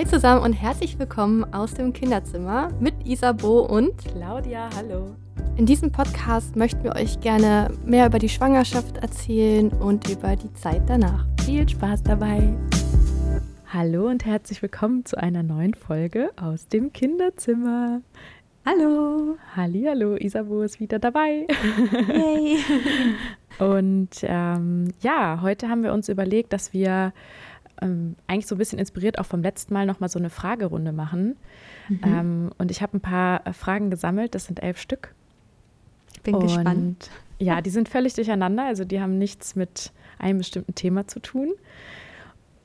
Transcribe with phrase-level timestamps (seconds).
[0.00, 4.70] Hi zusammen und herzlich willkommen aus dem Kinderzimmer mit Isabo und Claudia.
[4.74, 5.14] Hallo.
[5.58, 10.50] In diesem Podcast möchten wir euch gerne mehr über die Schwangerschaft erzählen und über die
[10.54, 11.26] Zeit danach.
[11.44, 12.50] Viel Spaß dabei.
[13.70, 18.00] Hallo und herzlich willkommen zu einer neuen Folge aus dem Kinderzimmer.
[18.64, 19.36] Hallo.
[19.54, 21.46] Hallo, Isabo ist wieder dabei.
[22.08, 22.58] Yay.
[23.58, 27.12] und ähm, ja, heute haben wir uns überlegt, dass wir
[27.80, 31.36] ähm, eigentlich so ein bisschen inspiriert auch vom letzten Mal nochmal so eine Fragerunde machen.
[31.88, 32.00] Mhm.
[32.04, 35.14] Ähm, und ich habe ein paar äh, Fragen gesammelt, das sind elf Stück.
[36.22, 37.10] Bin und, gespannt.
[37.38, 41.52] Ja, die sind völlig durcheinander, also die haben nichts mit einem bestimmten Thema zu tun.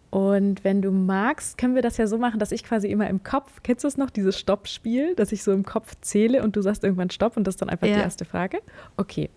[0.09, 3.23] Und wenn du magst, können wir das ja so machen, dass ich quasi immer im
[3.23, 6.61] Kopf, kennst du es noch, dieses Stoppspiel, dass ich so im Kopf zähle und du
[6.61, 7.95] sagst irgendwann Stopp und das ist dann einfach ja.
[7.95, 8.59] die erste Frage?
[8.95, 9.29] Okay,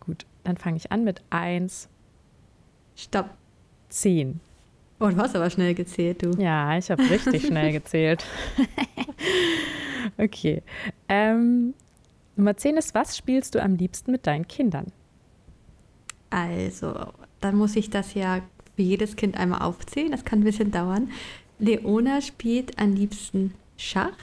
[0.00, 0.24] gut.
[0.44, 1.88] Dann fange ich an mit eins.
[2.96, 3.30] Stopp.
[3.90, 4.40] Zehn.
[5.02, 6.30] Oh, du hast aber schnell gezählt, du.
[6.40, 8.24] Ja, ich habe richtig schnell gezählt.
[10.16, 10.62] okay.
[11.08, 11.74] Ähm,
[12.36, 14.92] Nummer 10 ist, was spielst du am liebsten mit deinen Kindern?
[16.30, 16.94] Also,
[17.40, 18.42] dann muss ich das ja
[18.76, 20.12] für jedes Kind einmal aufzählen.
[20.12, 21.10] Das kann ein bisschen dauern.
[21.58, 24.16] Leona spielt am liebsten Schach.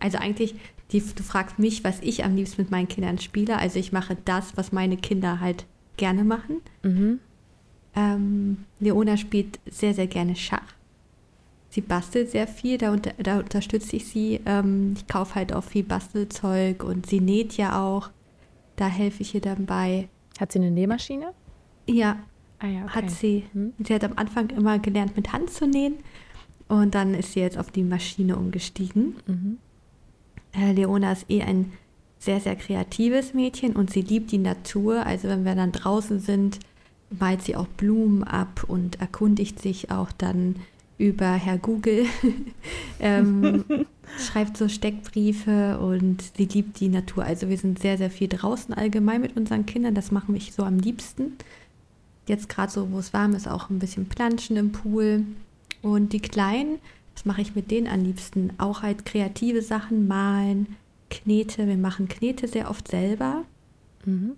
[0.00, 0.56] Also eigentlich,
[0.90, 3.56] die, du fragst mich, was ich am liebsten mit meinen Kindern spiele.
[3.56, 5.64] Also ich mache das, was meine Kinder halt
[5.96, 6.60] gerne machen.
[6.82, 7.20] Mhm.
[7.94, 10.74] Ähm, Leona spielt sehr, sehr gerne Schach.
[11.68, 14.40] Sie bastelt sehr viel, da, unter, da unterstütze ich sie.
[14.44, 18.10] Ähm, ich kaufe halt auch viel Bastelzeug und sie näht ja auch.
[18.76, 20.08] Da helfe ich ihr dabei.
[20.38, 21.32] Hat sie eine Nähmaschine?
[21.86, 22.18] Ja,
[22.58, 22.92] ah ja okay.
[22.92, 23.44] hat sie.
[23.52, 23.72] Hm?
[23.78, 25.94] Sie hat am Anfang immer gelernt, mit Hand zu nähen.
[26.68, 29.16] Und dann ist sie jetzt auf die Maschine umgestiegen.
[29.26, 29.58] Mhm.
[30.52, 31.72] Äh, Leona ist eh ein
[32.18, 35.04] sehr, sehr kreatives Mädchen und sie liebt die Natur.
[35.06, 36.60] Also wenn wir dann draußen sind,
[37.18, 40.56] malt sie auch Blumen ab und erkundigt sich auch dann
[40.98, 42.06] über Herr Google,
[43.00, 43.64] ähm,
[44.18, 47.24] schreibt so Steckbriefe und sie liebt die Natur.
[47.24, 49.94] Also wir sind sehr, sehr viel draußen allgemein mit unseren Kindern.
[49.94, 51.36] Das machen wir so am liebsten.
[52.28, 55.24] Jetzt gerade so, wo es warm ist, auch ein bisschen Planschen im Pool.
[55.82, 56.78] Und die Kleinen,
[57.14, 58.52] was mache ich mit denen am liebsten?
[58.58, 60.76] Auch halt kreative Sachen, malen,
[61.10, 61.66] Knete.
[61.66, 63.44] Wir machen Knete sehr oft selber.
[64.04, 64.32] Mhm.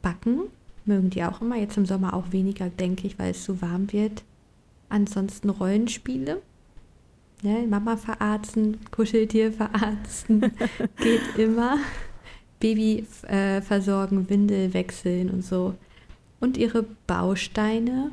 [0.00, 0.44] Backen
[0.90, 1.56] mögen die auch immer.
[1.56, 4.24] Jetzt im Sommer auch weniger, denke ich, weil es zu warm wird.
[4.88, 6.42] Ansonsten Rollenspiele.
[7.42, 10.40] Ne, Mama verarzten, Kuscheltier verarzten,
[10.98, 11.78] geht immer.
[12.58, 15.74] Baby äh, versorgen, Windel wechseln und so.
[16.40, 18.10] Und ihre Bausteine.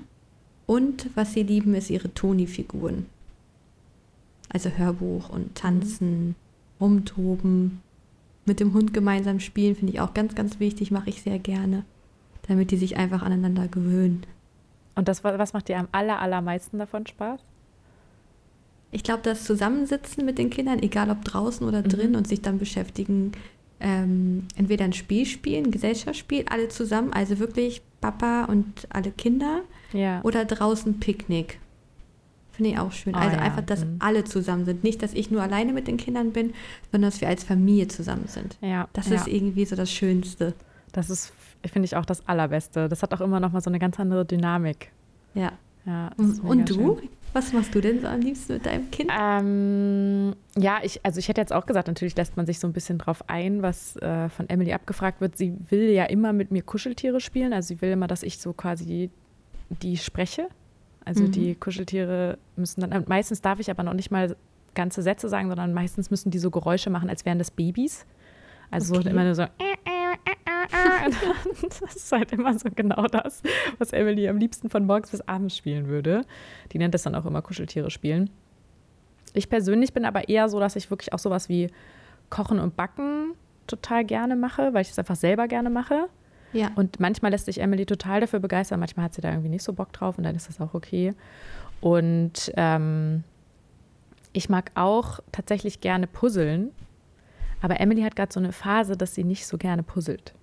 [0.66, 3.08] Und was sie lieben, ist ihre Toni-Figuren.
[4.50, 6.36] Also Hörbuch und Tanzen,
[6.80, 7.82] rumtoben,
[8.46, 11.84] mit dem Hund gemeinsam spielen, finde ich auch ganz, ganz wichtig, mache ich sehr gerne
[12.48, 14.26] damit die sich einfach aneinander gewöhnen.
[14.96, 17.40] Und das, was macht dir am aller, allermeisten davon Spaß?
[18.92, 21.90] Ich glaube, das Zusammensitzen mit den Kindern, egal ob draußen oder mhm.
[21.90, 23.34] drin, und sich dann beschäftigen,
[23.80, 29.62] ähm, entweder ein Spiel spielen, ein Gesellschaftsspiel, alle zusammen, also wirklich Papa und alle Kinder,
[29.94, 30.22] ja.
[30.24, 31.60] oder draußen Picknick.
[32.54, 33.14] Finde ich auch schön.
[33.14, 33.44] Oh, also ja.
[33.44, 33.98] einfach, dass mhm.
[34.00, 34.84] alle zusammen sind.
[34.84, 36.54] Nicht, dass ich nur alleine mit den Kindern bin,
[36.92, 38.58] sondern dass wir als Familie zusammen sind.
[38.62, 38.88] Ja.
[38.94, 40.56] Das ist irgendwie so das Schönste.
[40.92, 41.34] Das ist
[41.66, 42.90] finde ich auch das Allerbeste.
[42.90, 44.92] Das hat auch immer noch mal so eine ganz andere Dynamik.
[45.34, 45.54] Ja.
[45.86, 46.98] ja Und du?
[47.00, 47.10] Schön.
[47.34, 49.12] Was machst du denn so am liebsten mit deinem Kind?
[49.16, 52.74] Ähm, ja, ich, also ich hätte jetzt auch gesagt, natürlich lässt man sich so ein
[52.74, 55.38] bisschen drauf ein, was äh, von Emily abgefragt wird.
[55.38, 57.54] Sie will ja immer mit mir Kuscheltiere spielen.
[57.54, 59.12] Also sie will immer, dass ich so quasi
[59.70, 60.48] die spreche.
[61.06, 61.32] Also mhm.
[61.32, 64.36] die Kuscheltiere müssen dann, meistens darf ich aber noch nicht mal
[64.74, 68.06] ganze Sätze sagen, sondern meistens müssen die so Geräusche machen, als wären das Babys.
[68.72, 69.04] Also okay.
[69.04, 69.48] so immer nur so, äh,
[71.62, 73.42] das ist halt immer so genau das,
[73.78, 76.24] was Emily am liebsten von morgens bis abends spielen würde.
[76.72, 78.30] Die nennt das dann auch immer Kuscheltiere spielen.
[79.34, 81.70] Ich persönlich bin aber eher so, dass ich wirklich auch sowas wie
[82.30, 83.34] Kochen und Backen
[83.68, 86.10] total gerne mache, weil ich das einfach selber gerne mache.
[86.54, 86.72] Ja.
[86.76, 89.74] Und manchmal lässt sich Emily total dafür begeistern, manchmal hat sie da irgendwie nicht so
[89.74, 91.14] Bock drauf und dann ist das auch okay.
[91.82, 93.24] Und ähm,
[94.34, 96.72] ich mag auch tatsächlich gerne puzzeln,
[97.62, 100.34] aber Emily hat gerade so eine Phase, dass sie nicht so gerne puzzelt.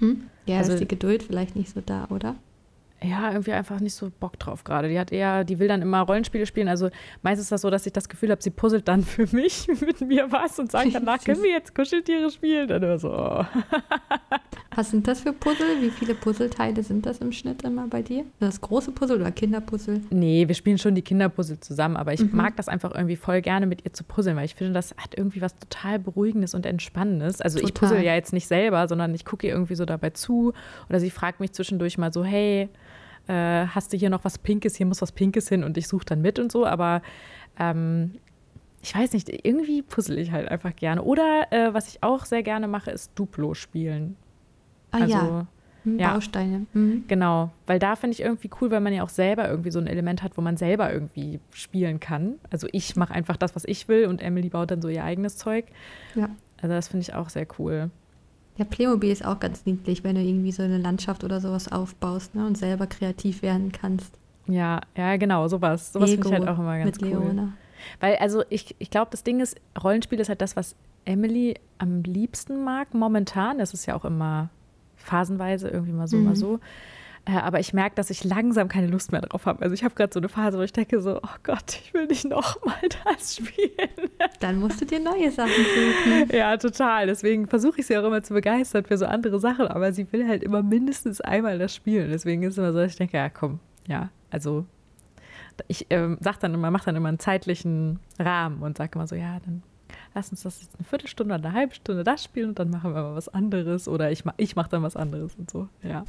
[0.00, 0.28] Mhm.
[0.46, 2.36] Ja, also, ist die Geduld vielleicht nicht so da, oder?
[3.02, 4.88] Ja, irgendwie einfach nicht so Bock drauf gerade.
[4.88, 6.68] Die hat eher, die will dann immer Rollenspiele spielen.
[6.68, 6.90] Also
[7.22, 10.00] meistens ist das so, dass ich das Gefühl habe, sie puzzelt dann für mich mit
[10.00, 12.68] mir was und sagt danach, können wir jetzt Kuscheltiere spielen?
[12.68, 13.12] Dann immer so.
[13.12, 13.44] Oh.
[14.74, 15.80] Was sind das für Puzzle?
[15.80, 18.24] Wie viele Puzzleteile sind das im Schnitt immer bei dir?
[18.38, 20.02] Das große Puzzle oder Kinderpuzzle?
[20.10, 22.30] Nee, wir spielen schon die Kinderpuzzle zusammen, aber ich mhm.
[22.36, 25.16] mag das einfach irgendwie voll gerne mit ihr zu puzzeln, weil ich finde, das hat
[25.16, 27.40] irgendwie was total Beruhigendes und Entspannendes.
[27.40, 27.68] Also total.
[27.68, 30.52] ich puzzle ja jetzt nicht selber, sondern ich gucke ihr irgendwie so dabei zu
[30.88, 32.68] oder sie fragt mich zwischendurch mal so, hey,
[33.28, 36.06] äh, hast du hier noch was Pinkes, hier muss was Pinkes hin und ich suche
[36.06, 37.02] dann mit und so, aber
[37.58, 38.14] ähm,
[38.82, 41.02] ich weiß nicht, irgendwie puzzle ich halt einfach gerne.
[41.02, 44.16] Oder äh, was ich auch sehr gerne mache, ist Duplo spielen.
[44.90, 45.46] Ah also, ja.
[45.84, 46.12] Ja.
[46.12, 46.66] Bausteine.
[46.74, 47.04] Mhm.
[47.08, 49.86] Genau, weil da finde ich irgendwie cool, weil man ja auch selber irgendwie so ein
[49.86, 52.34] Element hat, wo man selber irgendwie spielen kann.
[52.50, 55.38] Also ich mache einfach das, was ich will und Emily baut dann so ihr eigenes
[55.38, 55.66] Zeug.
[56.14, 56.28] Ja.
[56.60, 57.90] Also das finde ich auch sehr cool.
[58.58, 62.34] Ja, Playmobil ist auch ganz niedlich, wenn du irgendwie so eine Landschaft oder sowas aufbaust
[62.34, 64.12] ne, und selber kreativ werden kannst.
[64.48, 65.92] Ja, ja, genau, sowas.
[65.92, 67.22] Sowas finde ich halt auch immer ganz mit cool.
[67.22, 67.52] Leona.
[68.00, 70.74] Weil, also ich, ich glaube, das Ding ist, Rollenspiel ist halt das, was
[71.04, 73.58] Emily am liebsten mag momentan.
[73.58, 74.50] Das ist ja auch immer
[74.96, 76.24] phasenweise, irgendwie mal so, mhm.
[76.24, 76.58] mal so.
[77.28, 79.62] Äh, aber ich merke, dass ich langsam keine Lust mehr drauf habe.
[79.62, 82.06] Also ich habe gerade so eine Phase, wo ich denke so, oh Gott, ich will
[82.06, 84.10] nicht nochmal das spielen.
[84.40, 86.30] Dann musst du dir neue Sachen suchen.
[86.34, 87.06] Ja, total.
[87.06, 89.68] Deswegen versuche ich sie auch immer zu begeistern für so andere Sachen.
[89.68, 92.10] Aber sie will halt immer mindestens einmal das spielen.
[92.10, 94.64] Deswegen ist es immer so, dass ich denke, ja komm, ja, also
[95.66, 99.16] ich ähm, sag dann immer, mache dann immer einen zeitlichen Rahmen und sage immer so,
[99.16, 99.62] ja, dann
[100.14, 102.94] lass uns das jetzt eine Viertelstunde oder eine halbe Stunde das spielen und dann machen
[102.94, 106.04] wir mal was anderes oder ich, ich mache dann was anderes und so, ja.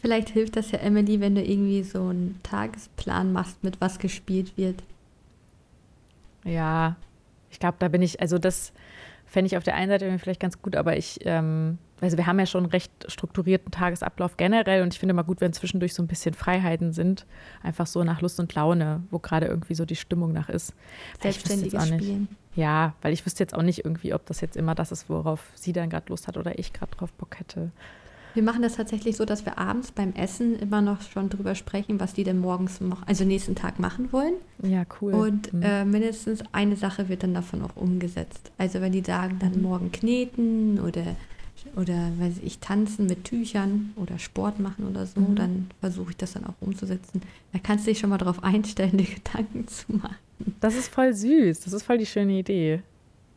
[0.00, 4.56] Vielleicht hilft das ja Emily, wenn du irgendwie so einen Tagesplan machst, mit was gespielt
[4.56, 4.82] wird.
[6.44, 6.96] Ja,
[7.50, 8.72] ich glaube, da bin ich, also das
[9.26, 12.38] fände ich auf der einen Seite vielleicht ganz gut, aber ich, ähm, also wir haben
[12.38, 16.02] ja schon einen recht strukturierten Tagesablauf generell und ich finde mal gut, wenn zwischendurch so
[16.02, 17.26] ein bisschen Freiheiten sind,
[17.62, 20.74] einfach so nach Lust und Laune, wo gerade irgendwie so die Stimmung nach ist.
[21.20, 22.28] Selbstständiges Spielen.
[22.54, 25.44] Ja, weil ich wüsste jetzt auch nicht irgendwie, ob das jetzt immer das ist, worauf
[25.54, 27.70] sie dann gerade Lust hat oder ich gerade drauf Bock hätte.
[28.34, 31.98] Wir machen das tatsächlich so, dass wir abends beim Essen immer noch schon drüber sprechen,
[32.00, 34.34] was die denn morgens noch, also nächsten Tag machen wollen.
[34.62, 35.14] Ja, cool.
[35.14, 35.62] Und mhm.
[35.62, 38.52] äh, mindestens eine Sache wird dann davon auch umgesetzt.
[38.58, 39.62] Also wenn die sagen, dann mhm.
[39.62, 41.16] morgen kneten oder
[41.76, 45.34] oder weiß ich, tanzen mit Tüchern oder Sport machen oder so, mhm.
[45.34, 47.20] dann versuche ich das dann auch umzusetzen.
[47.52, 50.16] Da kannst du dich schon mal darauf einstellen, dir Gedanken zu machen.
[50.60, 52.82] Das ist voll süß, das ist voll die schöne Idee.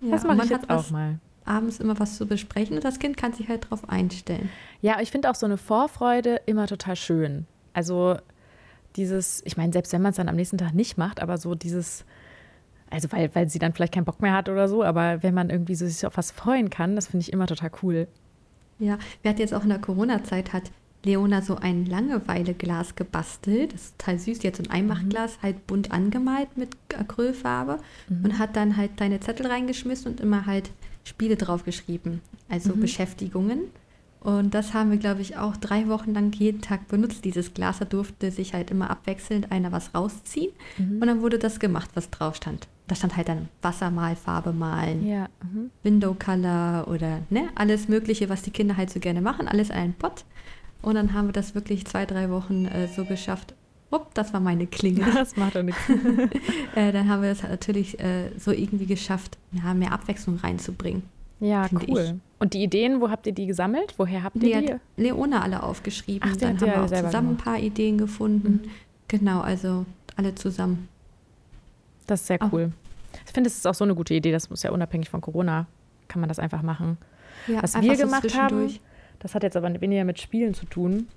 [0.01, 1.19] Ja, das mache ich jetzt auch mal.
[1.45, 4.49] Abends immer was zu besprechen und das Kind kann sich halt darauf einstellen.
[4.81, 7.45] Ja, ich finde auch so eine Vorfreude immer total schön.
[7.73, 8.17] Also
[8.95, 11.55] dieses, ich meine, selbst wenn man es dann am nächsten Tag nicht macht, aber so
[11.55, 12.05] dieses,
[12.89, 15.49] also weil, weil sie dann vielleicht keinen Bock mehr hat oder so, aber wenn man
[15.49, 18.07] irgendwie so sich auf was freuen kann, das finde ich immer total cool.
[18.79, 20.71] Ja, wir hatten jetzt auch in der Corona-Zeit, hat
[21.03, 23.73] Leona so ein Langeweileglas gebastelt.
[23.73, 24.43] Das ist total süß.
[24.43, 25.43] Jetzt so ein Einmachglas, mhm.
[25.43, 27.79] halt bunt angemalt mit Acrylfarbe
[28.09, 28.25] mhm.
[28.25, 30.71] und hat dann halt deine Zettel reingeschmissen und immer halt
[31.03, 32.81] Spiele draufgeschrieben, also mhm.
[32.81, 33.61] Beschäftigungen.
[34.21, 37.79] Und das haben wir, glaube ich, auch drei Wochen lang jeden Tag benutzt, dieses Glas.
[37.79, 40.51] Da durfte sich halt immer abwechselnd einer was rausziehen.
[40.77, 41.01] Mhm.
[41.01, 42.67] Und dann wurde das gemacht, was drauf stand.
[42.87, 45.27] Da stand halt dann Wassermal, Farbe malen, ja.
[45.41, 45.71] mhm.
[45.81, 49.75] Window Color oder ne, alles Mögliche, was die Kinder halt so gerne machen, alles in
[49.75, 50.23] einen Pott.
[50.83, 53.55] Und dann haben wir das wirklich zwei, drei Wochen äh, so geschafft.
[53.91, 55.05] Upp, das war meine Klinge.
[55.13, 55.81] Das macht doch nichts.
[56.75, 61.03] äh, dann haben wir das natürlich äh, so irgendwie geschafft, ja, mehr Abwechslung reinzubringen.
[61.39, 61.99] Ja, cool.
[61.99, 62.13] Ich.
[62.39, 63.95] Und die Ideen, wo habt ihr die gesammelt?
[63.97, 64.67] Woher habt ihr die?
[64.67, 65.03] die?
[65.03, 66.29] Leona alle aufgeschrieben.
[66.31, 67.25] Ach, dann haben wir auch zusammen gemacht.
[67.25, 68.61] ein paar Ideen gefunden.
[68.63, 68.69] Mhm.
[69.07, 69.85] Genau, also
[70.15, 70.87] alle zusammen.
[72.07, 72.71] Das ist sehr cool.
[72.71, 73.19] Auch.
[73.25, 74.31] Ich finde, es ist auch so eine gute Idee.
[74.31, 75.67] Das muss ja unabhängig von Corona,
[76.07, 76.97] kann man das einfach machen.
[77.47, 78.79] Ja, Was wir gemacht so haben,
[79.19, 81.07] das hat jetzt aber weniger mit Spielen zu tun.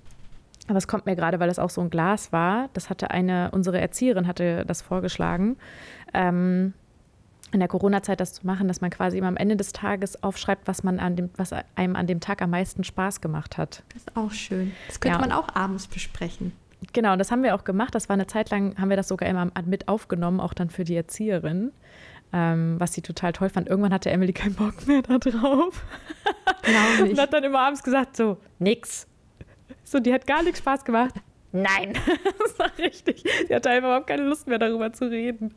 [0.67, 2.69] Aber es kommt mir gerade, weil es auch so ein Glas war.
[2.73, 5.57] Das hatte eine, unsere Erzieherin hatte das vorgeschlagen.
[6.13, 6.73] Ähm,
[7.51, 10.67] in der Corona-Zeit das zu machen, dass man quasi immer am Ende des Tages aufschreibt,
[10.67, 13.83] was man an dem, was einem an dem Tag am meisten Spaß gemacht hat.
[13.93, 14.73] Das ist auch schön.
[14.87, 15.21] Das könnte ja.
[15.21, 16.51] man auch abends besprechen.
[16.93, 17.95] Genau, das haben wir auch gemacht.
[17.95, 20.83] Das war eine Zeit lang, haben wir das sogar immer mit aufgenommen, auch dann für
[20.83, 21.71] die Erzieherin,
[22.33, 23.69] ähm, was sie total toll fand.
[23.69, 25.83] Irgendwann hatte Emily keinen Bock mehr da drauf.
[26.63, 29.07] Genau Und hat dann immer abends gesagt, so, nix.
[29.83, 31.13] So, die hat gar nichts Spaß gemacht.
[31.55, 31.93] Nein,
[32.39, 33.23] das war richtig.
[33.47, 35.53] Sie hatte einfach überhaupt keine Lust mehr darüber zu reden.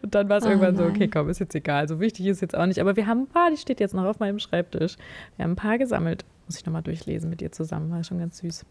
[0.00, 0.84] Und dann war es oh irgendwann nein.
[0.84, 1.86] so, okay, komm, ist jetzt egal.
[1.86, 2.80] So wichtig ist jetzt auch nicht.
[2.80, 4.96] Aber wir haben ein paar, die steht jetzt noch auf meinem Schreibtisch.
[5.36, 6.24] Wir haben ein paar gesammelt.
[6.46, 7.90] Muss ich nochmal durchlesen mit ihr zusammen.
[7.90, 8.64] War schon ganz süß.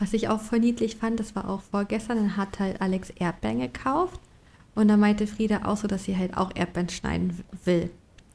[0.00, 3.60] Was ich auch voll niedlich fand, das war auch vorgestern, dann hat halt Alex Erdbeeren
[3.60, 4.20] gekauft.
[4.74, 7.90] Und dann meinte Frieda auch so, dass sie halt auch Erdbeeren schneiden will.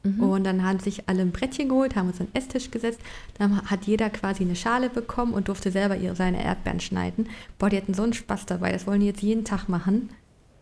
[0.06, 0.22] Mhm.
[0.22, 3.00] Und dann haben sich alle ein Brettchen geholt, haben uns an den Esstisch gesetzt.
[3.38, 7.28] Dann hat jeder quasi eine Schale bekommen und durfte selber ihre, seine Erdbeeren schneiden.
[7.58, 8.72] Boah, die hatten so einen Spaß dabei.
[8.72, 10.10] Das wollen die jetzt jeden Tag machen.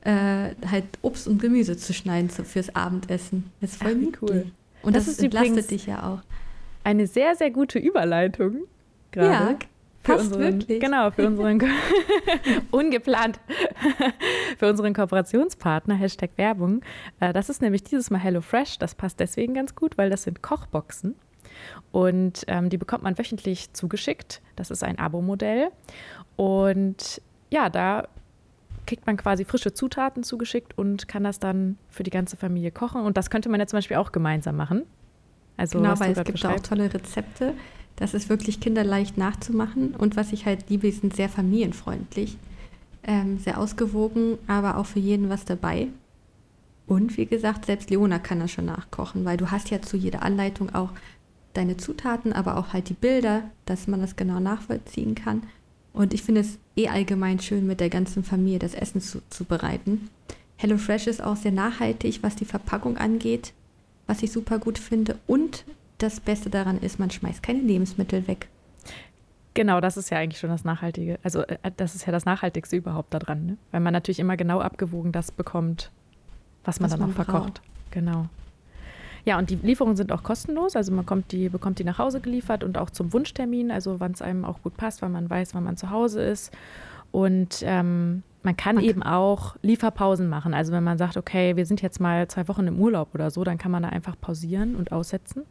[0.02, 3.50] Äh, halt Obst und Gemüse zu schneiden zu, fürs Abendessen.
[3.60, 4.46] Das ist voll Ach, cool.
[4.82, 6.22] Und das, das ist entlastet dich ja auch.
[6.84, 8.56] Eine sehr, sehr gute Überleitung.
[9.10, 9.52] Gerade.
[9.52, 9.58] Ja,
[10.04, 10.80] für Passt unseren, wirklich.
[10.80, 11.62] Genau, für unseren
[12.70, 13.40] ungeplant
[14.58, 16.82] für unseren Kooperationspartner, Hashtag Werbung.
[17.20, 18.78] Äh, das ist nämlich dieses Mal HelloFresh.
[18.78, 21.14] Das passt deswegen ganz gut, weil das sind Kochboxen.
[21.90, 24.42] Und ähm, die bekommt man wöchentlich zugeschickt.
[24.56, 25.68] Das ist ein Abo-Modell.
[26.36, 28.08] Und ja, da
[28.86, 33.00] kriegt man quasi frische Zutaten zugeschickt und kann das dann für die ganze Familie kochen.
[33.00, 34.82] Und das könnte man ja zum Beispiel auch gemeinsam machen.
[35.56, 37.54] Also, genau, weil es gibt auch tolle Rezepte.
[37.96, 39.94] Das ist wirklich kinderleicht nachzumachen.
[39.94, 42.36] Und was ich halt liebe, sind sehr familienfreundlich,
[43.04, 45.88] ähm, sehr ausgewogen, aber auch für jeden was dabei.
[46.86, 50.22] Und wie gesagt, selbst Leona kann das schon nachkochen, weil du hast ja zu jeder
[50.22, 50.90] Anleitung auch
[51.54, 55.42] deine Zutaten, aber auch halt die Bilder, dass man das genau nachvollziehen kann.
[55.92, 60.10] Und ich finde es eh allgemein schön, mit der ganzen Familie das Essen zu, bereiten.
[60.56, 63.52] HelloFresh ist auch sehr nachhaltig, was die Verpackung angeht,
[64.06, 65.18] was ich super gut finde.
[65.26, 65.64] Und
[65.98, 68.48] das Beste daran ist, man schmeißt keine Lebensmittel weg.
[69.54, 71.18] Genau, das ist ja eigentlich schon das Nachhaltige.
[71.22, 73.56] Also äh, das ist ja das Nachhaltigste überhaupt daran, ne?
[73.70, 75.92] weil man natürlich immer genau abgewogen das bekommt,
[76.64, 77.62] was man was dann auch verkocht.
[77.92, 78.26] Genau.
[79.24, 80.76] Ja, und die Lieferungen sind auch kostenlos.
[80.76, 84.12] Also man kommt die, bekommt die nach Hause geliefert und auch zum Wunschtermin, also wann
[84.12, 86.52] es einem auch gut passt, weil man weiß, wann man zu Hause ist.
[87.10, 88.88] Und ähm, man kann okay.
[88.88, 90.52] eben auch Lieferpausen machen.
[90.52, 93.44] Also wenn man sagt, okay, wir sind jetzt mal zwei Wochen im Urlaub oder so,
[93.44, 95.44] dann kann man da einfach pausieren und aussetzen.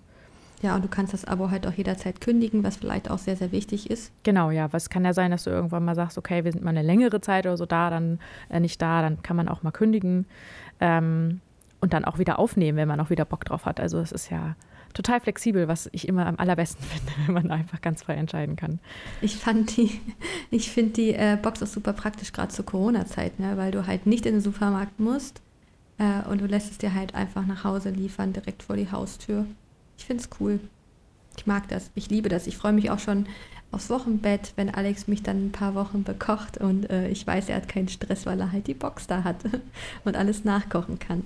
[0.63, 3.51] Ja, und du kannst das Abo halt auch jederzeit kündigen, was vielleicht auch sehr, sehr
[3.51, 4.13] wichtig ist.
[4.24, 4.72] Genau, ja.
[4.72, 7.20] Was kann ja sein, dass du irgendwann mal sagst, okay, wir sind mal eine längere
[7.20, 10.25] Zeit oder so da, dann äh, nicht da, dann kann man auch mal kündigen.
[10.79, 11.41] Ähm,
[11.82, 13.82] und dann auch wieder aufnehmen, wenn man auch wieder Bock drauf hat.
[13.82, 14.55] Also es ist ja
[14.93, 18.79] total flexibel, was ich immer am allerbesten finde, wenn man einfach ganz frei entscheiden kann.
[19.20, 20.00] Ich fand die,
[20.50, 23.58] ich finde die äh, Box auch super praktisch, gerade zur Corona-Zeit, ne?
[23.58, 25.41] weil du halt nicht in den Supermarkt musst
[25.98, 29.46] äh, und du lässt es dir halt einfach nach Hause liefern, direkt vor die Haustür.
[29.98, 30.60] Ich finde es cool.
[31.38, 31.92] Ich mag das.
[31.96, 32.48] Ich liebe das.
[32.48, 33.28] Ich freue mich auch schon
[33.72, 37.56] aufs Wochenbett, wenn Alex mich dann ein paar Wochen bekocht und äh, ich weiß, er
[37.56, 39.38] hat keinen Stress, weil er halt die Box da hat
[40.06, 41.26] und alles nachkochen kann.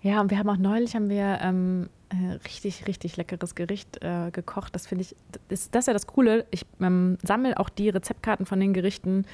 [0.00, 4.30] Ja, und wir haben auch neulich haben wir ähm, äh, richtig, richtig leckeres Gericht äh,
[4.32, 4.74] gekocht.
[4.74, 5.16] Das finde ich,
[5.48, 6.46] das, das, ist ja das Coole.
[6.50, 9.24] Ich ähm, sammle auch die Rezeptkarten von den Gerichten,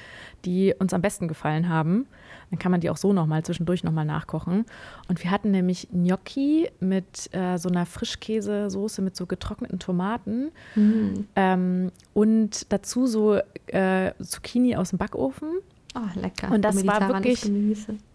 [0.45, 2.07] die uns am besten gefallen haben.
[2.49, 4.65] Dann kann man die auch so nochmal zwischendurch nochmal nachkochen.
[5.07, 11.27] Und wir hatten nämlich Gnocchi mit äh, so einer Frischkäsesoße mit so getrockneten Tomaten mhm.
[11.35, 15.49] ähm, und dazu so äh, Zucchini aus dem Backofen.
[15.95, 16.51] Oh, lecker.
[16.51, 17.51] Und das war wirklich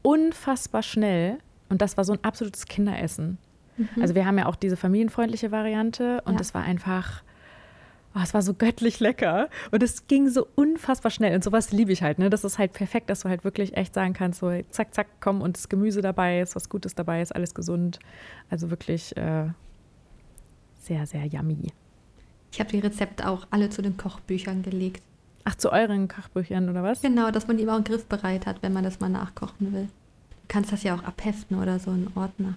[0.02, 1.38] unfassbar schnell.
[1.68, 3.38] Und das war so ein absolutes Kinderessen.
[3.76, 3.88] Mhm.
[4.00, 6.54] Also wir haben ja auch diese familienfreundliche Variante und es ja.
[6.54, 7.22] war einfach,
[8.14, 11.92] oh, es war so göttlich lecker und es ging so unfassbar schnell und sowas liebe
[11.92, 12.18] ich halt.
[12.18, 12.30] Ne?
[12.30, 15.40] Das ist halt perfekt, dass du halt wirklich echt sagen kannst, so zack, zack, komm
[15.40, 17.98] und das Gemüse dabei ist, was Gutes dabei ist, alles gesund.
[18.50, 19.48] Also wirklich äh,
[20.80, 21.72] sehr, sehr yummy.
[22.52, 25.02] Ich habe die Rezepte auch alle zu den Kochbüchern gelegt.
[25.44, 27.02] Ach, zu euren Kochbüchern oder was?
[27.02, 29.88] Genau, dass man die immer auch griffbereit hat, wenn man das mal nachkochen will
[30.48, 32.54] kannst das ja auch abheften oder so einen Ordner.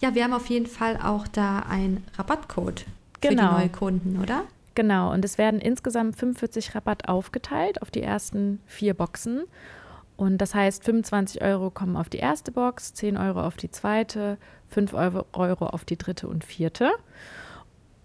[0.00, 2.86] Ja, wir haben auf jeden Fall auch da einen Rabattcode
[3.20, 3.56] für genau.
[3.56, 4.44] die Neukunden, oder?
[4.74, 9.42] Genau, und es werden insgesamt 45 Rabatt aufgeteilt auf die ersten vier Boxen.
[10.16, 14.36] Und das heißt, 25 Euro kommen auf die erste Box, 10 Euro auf die zweite,
[14.68, 16.90] 5 Euro auf die dritte und vierte.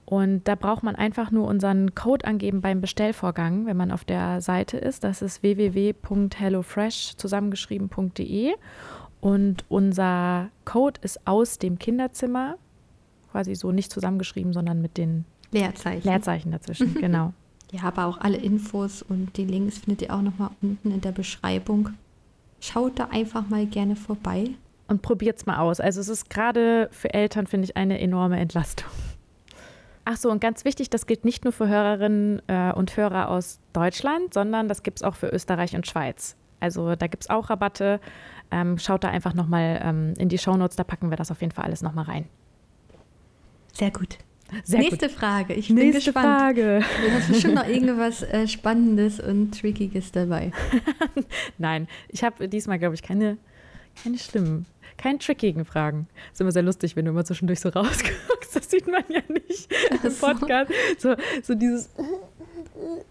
[0.06, 4.40] Und da braucht man einfach nur unseren Code angeben beim Bestellvorgang, wenn man auf der
[4.40, 5.04] Seite ist.
[5.04, 8.54] Das ist www.hellofresh zusammengeschrieben.de.
[9.20, 12.58] Und unser Code ist aus dem Kinderzimmer,
[13.36, 16.94] quasi so nicht zusammengeschrieben, sondern mit den Leerzeichen, Leerzeichen dazwischen.
[17.02, 17.34] genau.
[17.70, 21.12] Ja, aber auch alle Infos und die Links findet ihr auch nochmal unten in der
[21.12, 21.90] Beschreibung.
[22.62, 24.52] Schaut da einfach mal gerne vorbei.
[24.88, 25.82] Und probiert es mal aus.
[25.82, 28.88] Also es ist gerade für Eltern, finde ich, eine enorme Entlastung.
[30.06, 33.60] Ach so, und ganz wichtig, das gilt nicht nur für Hörerinnen äh, und Hörer aus
[33.74, 36.38] Deutschland, sondern das gibt es auch für Österreich und Schweiz.
[36.62, 38.00] Also da gibt es auch Rabatte.
[38.50, 41.52] Ähm, schaut da einfach nochmal ähm, in die Shownotes, da packen wir das auf jeden
[41.52, 42.30] Fall alles nochmal rein.
[43.78, 44.18] Sehr gut.
[44.64, 45.18] Sehr Nächste gut.
[45.18, 45.54] Frage.
[45.54, 46.40] Ich bin Nächste gespannt.
[46.40, 46.80] Frage.
[46.80, 50.52] Du hast bestimmt noch irgendwas äh, Spannendes und Trickiges dabei.
[51.58, 53.38] Nein, ich habe diesmal, glaube ich, keine,
[54.02, 54.66] keine schlimmen
[54.98, 56.08] keine trickigen Fragen.
[56.32, 58.56] ist immer sehr lustig, wenn du immer zwischendurch so rausguckst.
[58.56, 59.70] Das sieht man ja nicht
[60.04, 60.72] im Podcast.
[60.98, 61.90] So, so dieses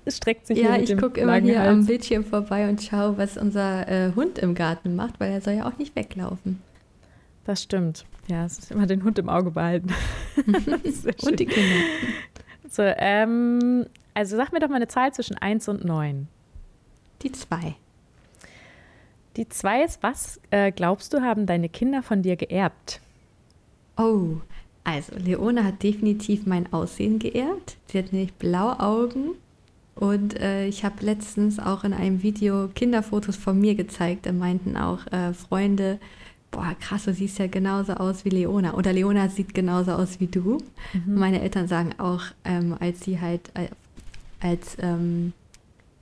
[0.04, 3.88] es streckt sich Ja, ich gucke immer hier am Bildschirm vorbei und schaue, was unser
[3.88, 6.62] äh, Hund im Garten macht, weil er soll ja auch nicht weglaufen.
[7.44, 8.04] Das stimmt.
[8.26, 9.92] Ja, es ist immer den Hund im Auge behalten.
[10.36, 11.76] und die Kinder.
[12.70, 16.28] So, ähm, also sag mir doch mal eine Zahl zwischen 1 und 9.
[17.22, 17.76] Die 2.
[19.36, 23.00] Die zwei ist, was äh, glaubst du, haben deine Kinder von dir geerbt?
[23.96, 24.36] Oh,
[24.84, 27.76] also Leone hat definitiv mein Aussehen geerbt.
[27.86, 29.30] Sie hat nämlich blaue Augen.
[29.96, 34.26] Und äh, ich habe letztens auch in einem Video Kinderfotos von mir gezeigt.
[34.26, 35.98] Da meinten auch äh, Freunde,
[36.54, 38.74] boah, krass, du siehst ja genauso aus wie Leona.
[38.74, 40.58] Oder Leona sieht genauso aus wie du.
[40.92, 41.18] Mhm.
[41.18, 43.68] Meine Eltern sagen auch, ähm, als sie halt, äh,
[44.40, 45.32] als, ähm,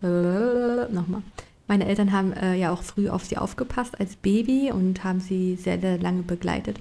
[0.00, 1.23] nochmal,
[1.68, 5.56] Meine Eltern haben äh, ja auch früh auf sie aufgepasst als Baby und haben sie
[5.56, 6.78] sehr, sehr lange begleitet.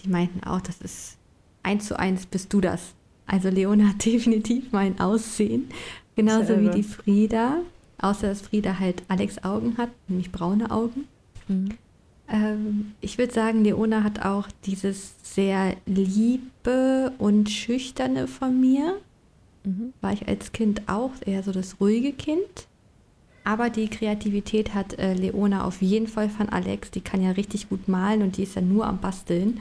[0.00, 1.16] Die meinten auch, das ist
[1.62, 2.94] eins zu eins bist du das.
[3.26, 5.70] Also Leona hat definitiv mein Aussehen.
[6.16, 6.66] Genauso Selbe.
[6.66, 7.58] wie die Frieda.
[7.98, 11.04] Außer dass Frieda halt Alex Augen hat, nämlich braune Augen.
[11.48, 11.70] Mhm.
[12.28, 18.96] Ähm, ich würde sagen, Leona hat auch dieses sehr liebe und schüchterne von mir.
[19.64, 19.92] Mhm.
[20.00, 22.66] War ich als Kind auch eher so das ruhige Kind.
[23.44, 26.90] Aber die Kreativität hat äh, Leona auf jeden Fall von Alex.
[26.90, 29.60] Die kann ja richtig gut malen und die ist ja nur am Basteln.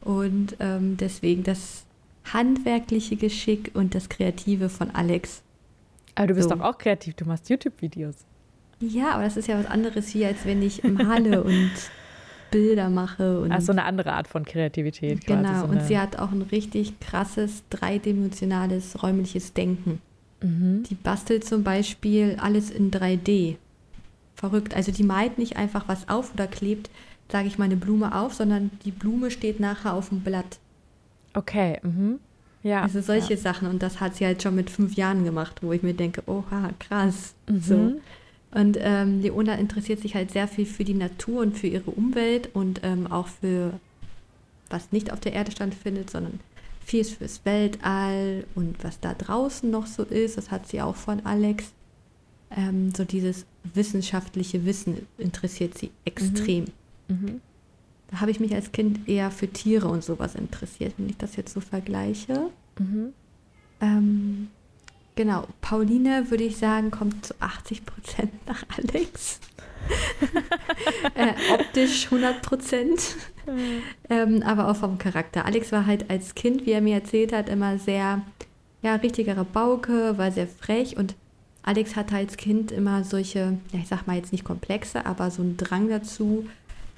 [0.00, 1.84] Und ähm, deswegen das
[2.32, 5.42] handwerkliche Geschick und das Kreative von Alex.
[6.14, 6.54] Aber du bist so.
[6.54, 8.14] doch auch kreativ, du machst YouTube-Videos.
[8.80, 11.72] Ja, aber das ist ja was anderes hier, als wenn ich male und
[12.54, 13.40] Bilder mache.
[13.40, 15.26] Und also eine andere Art von Kreativität.
[15.26, 20.00] Genau, so und sie hat auch ein richtig krasses, dreidimensionales, räumliches Denken.
[20.40, 20.84] Mhm.
[20.88, 23.56] Die bastelt zum Beispiel alles in 3D.
[24.36, 24.76] Verrückt.
[24.76, 26.90] Also die malt nicht einfach was auf oder klebt,
[27.28, 30.58] sage ich mal, eine Blume auf, sondern die Blume steht nachher auf dem Blatt.
[31.34, 32.20] Okay, mhm.
[32.62, 32.82] Ja.
[32.82, 33.40] Also solche ja.
[33.40, 33.68] Sachen.
[33.68, 36.70] Und das hat sie halt schon mit fünf Jahren gemacht, wo ich mir denke, oha,
[36.78, 37.34] krass.
[37.48, 37.60] Mhm.
[37.60, 37.92] So.
[38.54, 42.50] Und ähm, Leona interessiert sich halt sehr viel für die Natur und für ihre Umwelt
[42.54, 43.72] und ähm, auch für
[44.70, 46.38] was nicht auf der Erde stattfindet, sondern
[46.84, 50.38] viel fürs Weltall und was da draußen noch so ist.
[50.38, 51.72] Das hat sie auch von Alex.
[52.56, 53.44] Ähm, so dieses
[53.74, 56.66] wissenschaftliche Wissen interessiert sie extrem.
[57.08, 57.16] Mhm.
[57.16, 57.40] Mhm.
[58.10, 61.34] Da habe ich mich als Kind eher für Tiere und sowas interessiert, wenn ich das
[61.34, 62.50] jetzt so vergleiche.
[62.78, 63.12] Mhm.
[63.80, 64.48] Ähm,
[65.16, 69.40] Genau, Pauline würde ich sagen, kommt zu 80 Prozent nach Alex.
[71.14, 73.16] äh, optisch 100 Prozent,
[74.08, 75.44] ähm, aber auch vom Charakter.
[75.44, 78.22] Alex war halt als Kind, wie er mir erzählt hat, immer sehr,
[78.82, 81.14] ja, richtiger Rabauke, war sehr frech und
[81.62, 85.42] Alex hatte als Kind immer solche, ja, ich sag mal jetzt nicht komplexe, aber so
[85.42, 86.46] einen Drang dazu,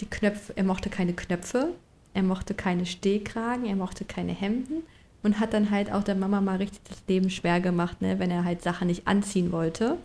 [0.01, 1.71] die Knöpfe, er mochte keine Knöpfe,
[2.15, 4.85] er mochte keine Stehkragen, er mochte keine Hemden
[5.27, 8.31] und hat dann halt auch der Mama mal richtig das Leben schwer gemacht, ne, wenn
[8.31, 9.99] er halt Sachen nicht anziehen wollte.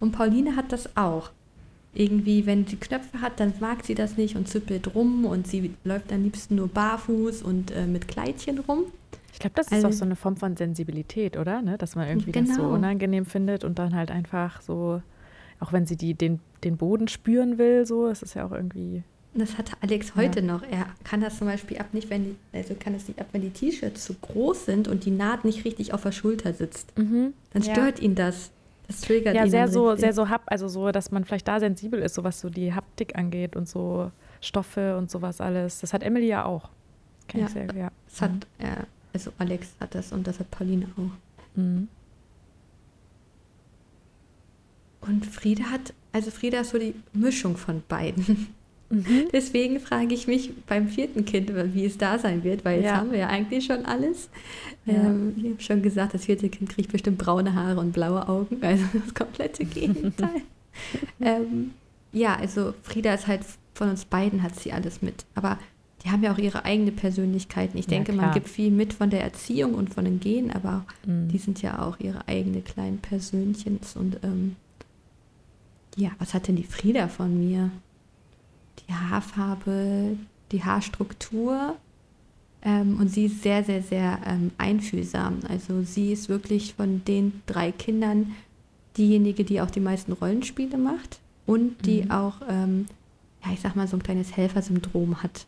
[0.00, 1.30] Und Pauline hat das auch.
[1.92, 5.74] Irgendwie, wenn sie Knöpfe hat, dann mag sie das nicht und züppelt rum und sie
[5.84, 8.84] läuft am liebsten nur barfuß und äh, mit Kleidchen rum.
[9.34, 11.60] Ich glaube, das ist also, auch so eine Form von Sensibilität, oder?
[11.60, 11.76] Ne?
[11.76, 12.46] Dass man irgendwie genau.
[12.46, 12.74] das so genau.
[12.74, 15.02] unangenehm findet und dann halt einfach so,
[15.60, 19.02] auch wenn sie die, den, den Boden spüren will, so, es ist ja auch irgendwie
[19.34, 20.46] das hatte Alex heute ja.
[20.46, 20.62] noch.
[20.62, 23.42] Er kann das zum Beispiel ab nicht, wenn die, also kann es nicht ab, wenn
[23.42, 26.96] die T-Shirts zu groß sind und die Naht nicht richtig auf der Schulter sitzt.
[26.96, 27.34] Mhm.
[27.52, 28.04] Dann stört ja.
[28.04, 28.50] ihn das.
[28.86, 29.46] Das triggert ja, ihn.
[29.46, 32.22] Ja, sehr so, sehr so hab, also so, dass man vielleicht da sensibel ist, so
[32.22, 35.80] was so die Haptik angeht und so Stoffe und sowas alles.
[35.80, 36.68] Das hat Emily ja auch.
[37.26, 37.90] Kenn ja, sehr, ja.
[38.08, 38.40] Das hat, mhm.
[38.60, 38.76] ja,
[39.12, 41.58] also Alex hat das und das hat Pauline auch.
[41.58, 41.88] Mhm.
[45.00, 48.54] Und Frieda hat, also Frieda ist so die Mischung von beiden.
[48.94, 49.28] Mhm.
[49.32, 52.96] Deswegen frage ich mich beim vierten Kind, wie es da sein wird, weil jetzt ja.
[52.96, 54.28] haben wir ja eigentlich schon alles.
[54.86, 54.94] Ja.
[54.94, 58.58] Ähm, ich habe schon gesagt, das vierte Kind kriegt bestimmt braune Haare und blaue Augen,
[58.62, 60.42] also das komplette Gegenteil.
[61.20, 61.72] ähm,
[62.12, 63.42] ja, also Frieda ist halt
[63.74, 65.58] von uns beiden hat sie alles mit, aber
[66.04, 67.78] die haben ja auch ihre eigene Persönlichkeiten.
[67.78, 70.84] Ich denke, ja, man gibt viel mit von der Erziehung und von den Genen, aber
[71.06, 71.28] mhm.
[71.28, 74.54] die sind ja auch ihre eigenen kleinen Persönchens und ähm,
[75.96, 77.70] ja, was hat denn die Frieda von mir?
[78.80, 80.16] Die Haarfarbe,
[80.52, 81.76] die Haarstruktur.
[82.62, 85.40] Ähm, und sie ist sehr, sehr, sehr ähm, einfühlsam.
[85.48, 88.32] Also sie ist wirklich von den drei Kindern
[88.96, 92.10] diejenige, die auch die meisten Rollenspiele macht und die mhm.
[92.10, 92.86] auch, ähm,
[93.44, 95.46] ja, ich sag mal, so ein kleines Helfersyndrom hat.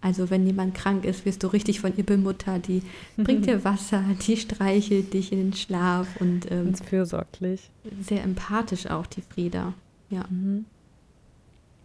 [0.00, 2.68] Also wenn jemand krank ist, wirst du richtig von ihr bemuttert.
[2.68, 2.82] Die
[3.16, 7.70] bringt dir Wasser, die streichelt dich in den Schlaf und ähm, fürsorglich.
[8.00, 9.74] Sehr empathisch auch, die Frieda.
[10.10, 10.24] Ja.
[10.30, 10.66] Mhm.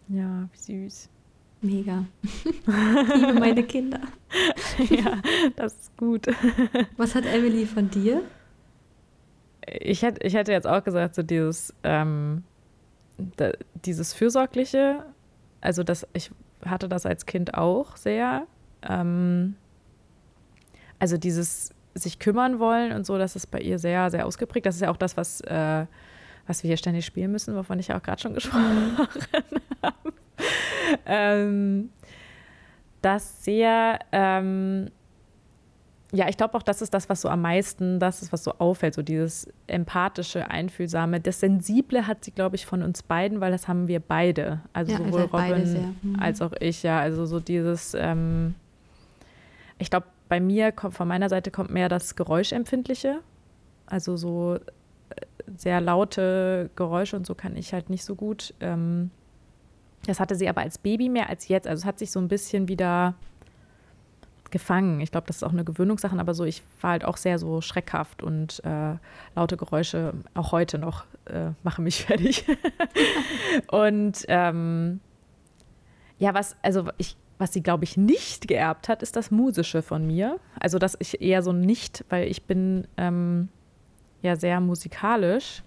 [0.08, 1.08] Ja, wie süß.
[1.60, 2.04] Mega.
[2.22, 4.00] Ich liebe meine Kinder.
[4.90, 5.20] ja,
[5.56, 6.26] das ist gut.
[6.96, 8.22] Was hat Emily von dir?
[9.66, 12.44] Ich hätte, ich hätte jetzt auch gesagt, so dieses, ähm,
[13.36, 13.52] da,
[13.84, 15.06] dieses Fürsorgliche,
[15.62, 16.30] also das, ich
[16.66, 18.46] hatte das als Kind auch sehr.
[18.82, 19.56] Ähm,
[20.98, 24.66] also dieses sich kümmern wollen und so, das ist bei ihr sehr, sehr ausgeprägt.
[24.66, 25.86] Das ist ja auch das, was äh,
[26.46, 29.08] was wir hier ständig spielen müssen, wovon ich auch gerade schon gesprochen habe.
[31.06, 31.90] ähm,
[33.02, 34.90] das sehr, ähm,
[36.12, 38.52] ja, ich glaube auch, das ist das, was so am meisten, das ist, was so
[38.58, 41.20] auffällt, so dieses empathische, einfühlsame.
[41.20, 44.60] Das Sensible hat sie, glaube ich, von uns beiden, weil das haben wir beide.
[44.72, 46.20] Also ja, sowohl Robin mhm.
[46.20, 47.00] als auch ich, ja.
[47.00, 48.54] Also so dieses, ähm,
[49.78, 53.18] ich glaube, bei mir kommt, von meiner Seite kommt mehr das Geräuschempfindliche.
[53.86, 54.58] Also so
[55.56, 58.54] sehr laute Geräusche und so kann ich halt nicht so gut.
[58.60, 59.10] Ähm,
[60.06, 61.66] das hatte sie aber als Baby mehr als jetzt.
[61.66, 63.14] Also es hat sich so ein bisschen wieder
[64.50, 65.00] gefangen.
[65.00, 67.60] Ich glaube, das ist auch eine Gewöhnungssache, aber so, ich war halt auch sehr so
[67.60, 68.94] schreckhaft und äh,
[69.34, 72.44] laute Geräusche, auch heute noch, äh, machen mich fertig.
[73.70, 75.00] und ähm,
[76.18, 80.06] ja, was, also ich, was sie, glaube ich, nicht geerbt hat, ist das Musische von
[80.06, 80.38] mir.
[80.60, 83.48] Also, dass ich eher so nicht, weil ich bin ähm,
[84.22, 85.64] ja sehr musikalisch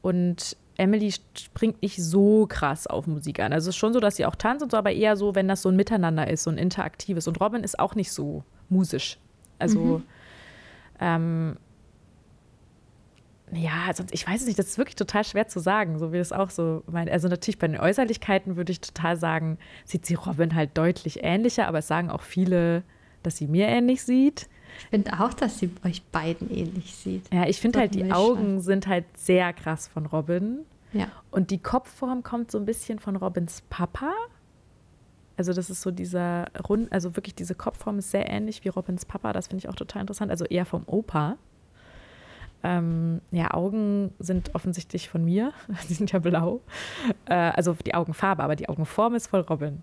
[0.00, 3.52] und Emily springt nicht so krass auf Musik an.
[3.52, 5.48] Also es ist schon so, dass sie auch tanzt und so, aber eher so, wenn
[5.48, 7.28] das so ein Miteinander ist, so ein interaktives.
[7.28, 9.18] Und Robin ist auch nicht so musisch.
[9.58, 10.04] Also, mhm.
[11.00, 11.56] ähm,
[13.54, 16.18] ja, sonst, ich weiß es nicht, das ist wirklich total schwer zu sagen, so wie
[16.18, 17.10] es auch so meint.
[17.10, 21.68] Also natürlich bei den Äußerlichkeiten würde ich total sagen, sieht sie Robin halt deutlich ähnlicher,
[21.68, 22.82] aber es sagen auch viele,
[23.22, 24.48] dass sie mir ähnlich sieht.
[24.78, 27.32] Ich finde auch, dass sie euch beiden ähnlich sieht.
[27.32, 30.60] Ja, ich finde halt, die Augen sind halt sehr krass von Robin.
[30.92, 31.08] Ja.
[31.30, 34.12] Und die Kopfform kommt so ein bisschen von Robins Papa.
[35.36, 39.04] Also das ist so dieser rund, also wirklich diese Kopfform ist sehr ähnlich wie Robins
[39.04, 39.32] Papa.
[39.32, 40.30] Das finde ich auch total interessant.
[40.30, 41.36] Also eher vom Opa.
[42.62, 45.52] Ähm, ja, Augen sind offensichtlich von mir.
[45.88, 46.60] Die sind ja blau.
[47.26, 49.82] Äh, also die Augenfarbe, aber die Augenform ist voll Robin.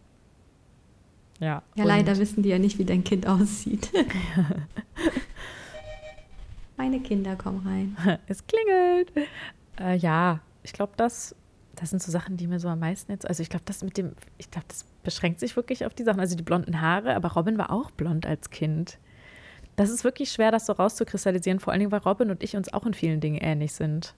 [1.40, 1.64] Ja.
[1.76, 3.92] Ja, leider wissen die ja nicht, wie dein Kind aussieht.
[6.78, 8.20] Meine Kinder kommen rein.
[8.28, 9.12] Es klingelt.
[9.80, 11.36] Äh, ja, ich glaube, das,
[11.76, 13.28] das sind so Sachen, die mir so am meisten jetzt.
[13.28, 16.20] Also ich glaube, das mit dem, ich glaube, das beschränkt sich wirklich auf die Sachen.
[16.20, 18.98] Also die blonden Haare, aber Robin war auch blond als Kind.
[19.76, 22.74] Das ist wirklich schwer, das so rauszukristallisieren, vor allen Dingen, weil Robin und ich uns
[22.74, 24.14] auch in vielen Dingen ähnlich sind.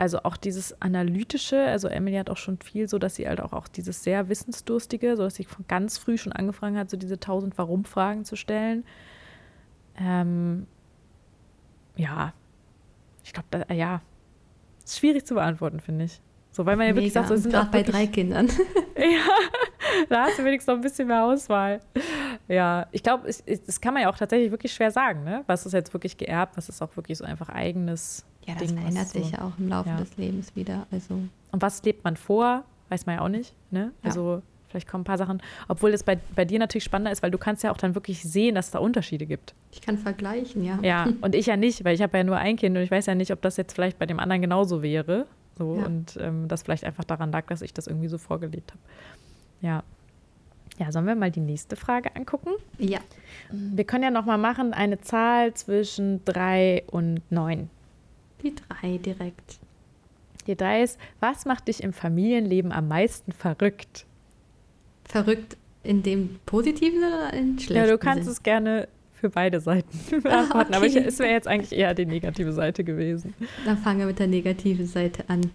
[0.00, 3.52] Also auch dieses Analytische, also Emily hat auch schon viel so, dass sie halt auch,
[3.52, 7.20] auch dieses sehr Wissensdurstige, so dass sie von ganz früh schon angefangen hat, so diese
[7.20, 8.82] tausend Warum-Fragen zu stellen.
[9.98, 10.66] Ähm,
[11.96, 12.32] ja,
[13.22, 14.00] ich glaube, ja,
[14.82, 16.22] ist schwierig zu beantworten, finde ich.
[16.50, 18.48] So, weil man ja wirklich sagt, so sind auch bei drei Kindern.
[18.96, 21.80] ja, da hast du wenigstens noch ein bisschen mehr Auswahl.
[22.48, 25.44] Ja, ich glaube, das kann man ja auch tatsächlich wirklich schwer sagen, ne?
[25.46, 28.24] Was ist jetzt wirklich geerbt, was ist auch wirklich so einfach eigenes.
[28.46, 29.96] Ja, das Ding, verändert sich ja auch im Laufe ja.
[29.96, 30.86] des Lebens wieder.
[30.90, 31.14] Also.
[31.52, 33.92] Und was lebt man vor, weiß man ja auch nicht, ne?
[34.02, 37.30] Also vielleicht kommen ein paar Sachen, obwohl es bei, bei dir natürlich spannender ist, weil
[37.30, 39.54] du kannst ja auch dann wirklich sehen, dass es da Unterschiede gibt.
[39.72, 40.78] Ich kann vergleichen, ja.
[40.82, 43.06] Ja, und ich ja nicht, weil ich habe ja nur ein Kind und ich weiß
[43.06, 45.26] ja nicht, ob das jetzt vielleicht bei dem anderen genauso wäre.
[45.58, 45.86] So, ja.
[45.86, 48.80] und ähm, das vielleicht einfach daran lag, dass ich das irgendwie so vorgelebt habe.
[49.60, 49.82] Ja.
[50.78, 52.50] Ja, sollen wir mal die nächste Frage angucken?
[52.78, 53.00] Ja.
[53.50, 57.68] Wir können ja noch mal machen eine Zahl zwischen drei und neun.
[58.42, 59.58] Die drei direkt.
[60.46, 64.06] Die drei ist, was macht dich im Familienleben am meisten verrückt?
[65.04, 68.32] Verrückt in dem positiven oder in schlechten Ja, du kannst Sinn?
[68.32, 70.74] es gerne für beide Seiten beantworten.
[70.74, 70.98] Ah, okay.
[70.98, 73.34] Aber es wäre jetzt eigentlich eher die negative Seite gewesen.
[73.64, 75.50] Dann fangen wir mit der negativen Seite an.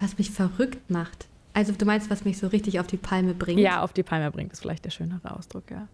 [0.00, 1.28] Was mich verrückt macht.
[1.52, 3.60] Also du meinst, was mich so richtig auf die Palme bringt?
[3.60, 5.86] Ja, auf die Palme bringt, ist vielleicht der schönere Ausdruck, ja.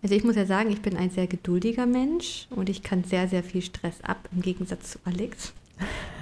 [0.03, 3.29] Also ich muss ja sagen, ich bin ein sehr geduldiger Mensch und ich kann sehr,
[3.29, 5.53] sehr viel Stress ab, im Gegensatz zu Alex.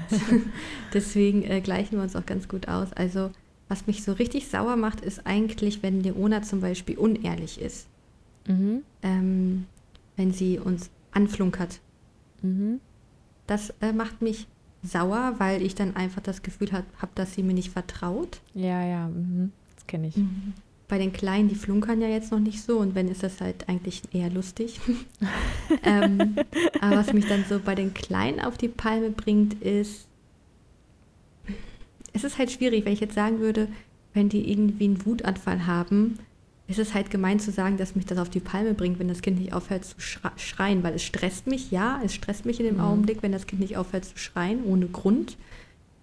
[0.94, 2.92] Deswegen äh, gleichen wir uns auch ganz gut aus.
[2.92, 3.30] Also
[3.68, 7.86] was mich so richtig sauer macht, ist eigentlich, wenn Leona zum Beispiel unehrlich ist.
[8.46, 8.82] Mhm.
[9.02, 9.66] Ähm,
[10.16, 11.80] wenn sie uns anflunkert.
[12.42, 12.80] Mhm.
[13.46, 14.46] Das äh, macht mich
[14.82, 18.40] sauer, weil ich dann einfach das Gefühl habe, hab, dass sie mir nicht vertraut.
[18.54, 19.52] Ja, ja, mhm.
[19.74, 20.16] das kenne ich.
[20.16, 20.54] Mhm.
[20.88, 23.68] Bei den Kleinen, die flunkern ja jetzt noch nicht so und wenn ist das halt
[23.68, 24.80] eigentlich eher lustig.
[25.82, 26.36] ähm,
[26.80, 30.06] aber was mich dann so bei den Kleinen auf die Palme bringt, ist,
[32.12, 33.68] es ist halt schwierig, wenn ich jetzt sagen würde,
[34.14, 36.18] wenn die irgendwie einen Wutanfall haben,
[36.68, 39.22] ist es halt gemein zu sagen, dass mich das auf die Palme bringt, wenn das
[39.22, 42.76] Kind nicht aufhört zu schreien, weil es stresst mich, ja, es stresst mich in dem
[42.76, 42.82] mhm.
[42.82, 45.36] Augenblick, wenn das Kind nicht aufhört zu schreien, ohne Grund.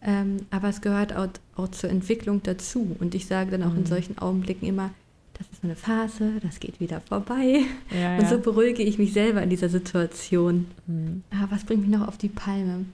[0.06, 2.96] Ähm, aber es gehört auch, auch, zur Entwicklung dazu.
[3.00, 3.80] Und ich sage dann auch mhm.
[3.80, 4.92] in solchen Augenblicken immer,
[5.38, 7.62] das ist eine Phase, das geht wieder vorbei.
[7.90, 10.68] Ja, und so beruhige ich mich selber in dieser Situation.
[10.88, 11.24] Mhm.
[11.32, 12.86] Aber was bringt mich noch auf die Palme?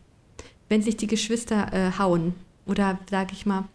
[0.70, 3.66] Wenn sich die Geschwister äh, hauen oder, sage ich mal,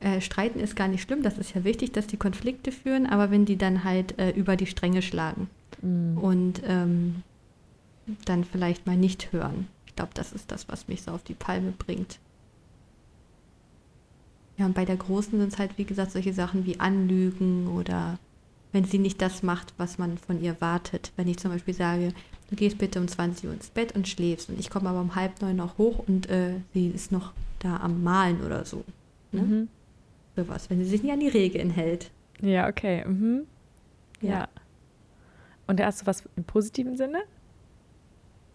[0.00, 3.30] äh, streiten ist gar nicht schlimm, das ist ja wichtig, dass die Konflikte führen, aber
[3.30, 5.48] wenn die dann halt äh, über die Stränge schlagen
[5.82, 6.16] mhm.
[6.16, 7.22] und ähm,
[8.24, 9.66] dann vielleicht mal nicht hören.
[9.86, 12.18] Ich glaube, das ist das, was mich so auf die Palme bringt.
[14.60, 18.18] Ja, und bei der Großen sind es halt, wie gesagt, solche Sachen wie Anlügen oder
[18.70, 21.10] wenn sie nicht das macht, was man von ihr wartet.
[21.16, 22.12] Wenn ich zum Beispiel sage,
[22.50, 25.16] du gehst bitte um 20 Uhr ins Bett und schläfst und ich komme aber um
[25.16, 28.84] halb neun noch hoch und äh, sie ist noch da am Malen oder so.
[29.32, 29.40] Ne?
[29.42, 29.68] Mhm
[30.36, 32.10] sowas, wenn sie sich nicht an die Regeln hält.
[32.40, 33.04] Ja, okay.
[33.06, 33.46] Mhm.
[34.20, 34.30] Ja.
[34.30, 34.48] ja.
[35.66, 37.22] Und hast du was im positiven Sinne?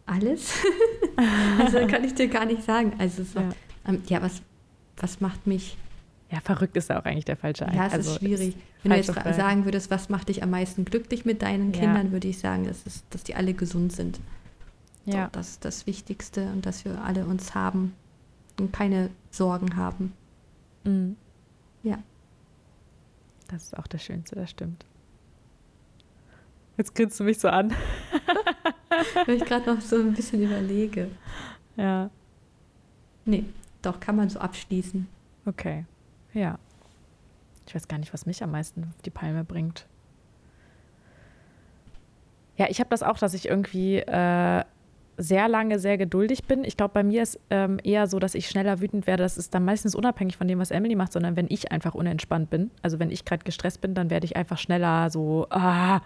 [0.08, 0.54] alles.
[1.60, 2.94] also kann ich dir gar nicht sagen.
[3.00, 3.50] Also so, ja,
[3.88, 4.44] ähm, ja was,
[4.98, 5.78] was macht mich.
[6.32, 7.82] Ja, verrückt ist auch eigentlich der falsche Einstieg.
[7.82, 8.56] Ja, es also, ist schwierig.
[8.84, 11.82] Wenn du jetzt sagen würdest, was macht dich am meisten glücklich mit deinen ja.
[11.82, 14.20] Kindern, würde ich sagen, dass, es, dass die alle gesund sind.
[15.06, 15.26] Ja.
[15.26, 17.94] So, das ist das Wichtigste und dass wir alle uns haben
[18.60, 20.14] und keine Sorgen haben.
[20.84, 21.16] Mhm.
[21.84, 22.00] Ja.
[23.48, 24.86] Das ist auch das Schönste, das stimmt.
[26.78, 27.74] Jetzt grinst du mich so an.
[29.26, 31.10] Weil ich gerade noch so ein bisschen überlege.
[31.78, 32.10] Ja.
[33.26, 33.46] Nee,
[33.82, 35.08] doch, kann man so abschließen.
[35.46, 35.86] Okay.
[36.36, 36.60] Ja.
[37.68, 39.88] Ich weiß gar nicht, was mich am meisten auf die Palme bringt.
[42.58, 44.64] Ja, ich habe das auch, dass ich irgendwie äh,
[45.18, 46.64] sehr lange sehr geduldig bin.
[46.64, 49.24] Ich glaube, bei mir ist ähm, eher so, dass ich schneller wütend werde.
[49.24, 52.50] Das ist dann meistens unabhängig von dem, was Emily macht, sondern wenn ich einfach unentspannt
[52.50, 52.72] bin.
[52.82, 56.02] Also wenn ich gerade gestresst bin, dann werde ich einfach schneller so, ah.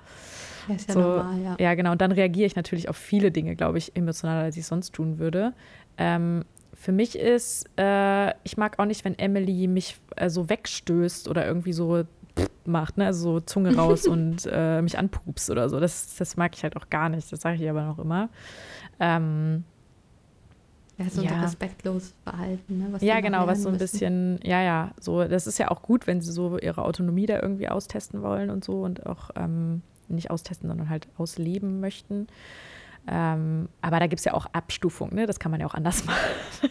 [0.68, 1.56] Ja, ist ja so, normal, ja.
[1.60, 1.92] Ja, genau.
[1.92, 5.18] Und dann reagiere ich natürlich auf viele Dinge, glaube ich, emotionaler, als ich sonst tun
[5.20, 5.54] würde.
[5.98, 6.46] Ähm,
[6.80, 11.46] für mich ist, äh, ich mag auch nicht, wenn Emily mich äh, so wegstößt oder
[11.46, 12.04] irgendwie so
[12.64, 13.08] macht, ne?
[13.08, 15.82] Also so Zunge raus und äh, mich anpupst oder so.
[15.82, 17.30] Das, das mag ich halt auch gar nicht.
[17.32, 18.30] Das sage ich aber noch immer.
[19.02, 19.66] Ähm,
[20.98, 21.42] ja, so ein ja.
[21.42, 22.98] respektloses Verhalten, ne?
[23.02, 23.80] Ja, genau, was so ein müssen.
[23.80, 27.42] bisschen, ja, ja, so, das ist ja auch gut, wenn sie so ihre Autonomie da
[27.42, 32.28] irgendwie austesten wollen und so und auch ähm, nicht austesten, sondern halt ausleben möchten.
[33.12, 35.26] Ähm, aber da gibt es ja auch Abstufungen, ne?
[35.26, 36.20] das kann man ja auch anders machen.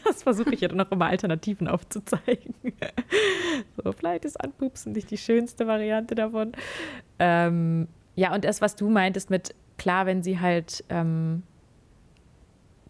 [0.05, 2.55] Das versuche ich ja dann auch immer Alternativen aufzuzeigen.
[3.77, 6.53] so, vielleicht ist Anpupsen nicht die schönste Variante davon.
[7.18, 11.42] Ähm, ja, und das, was du meintest mit, klar, wenn sie halt ähm,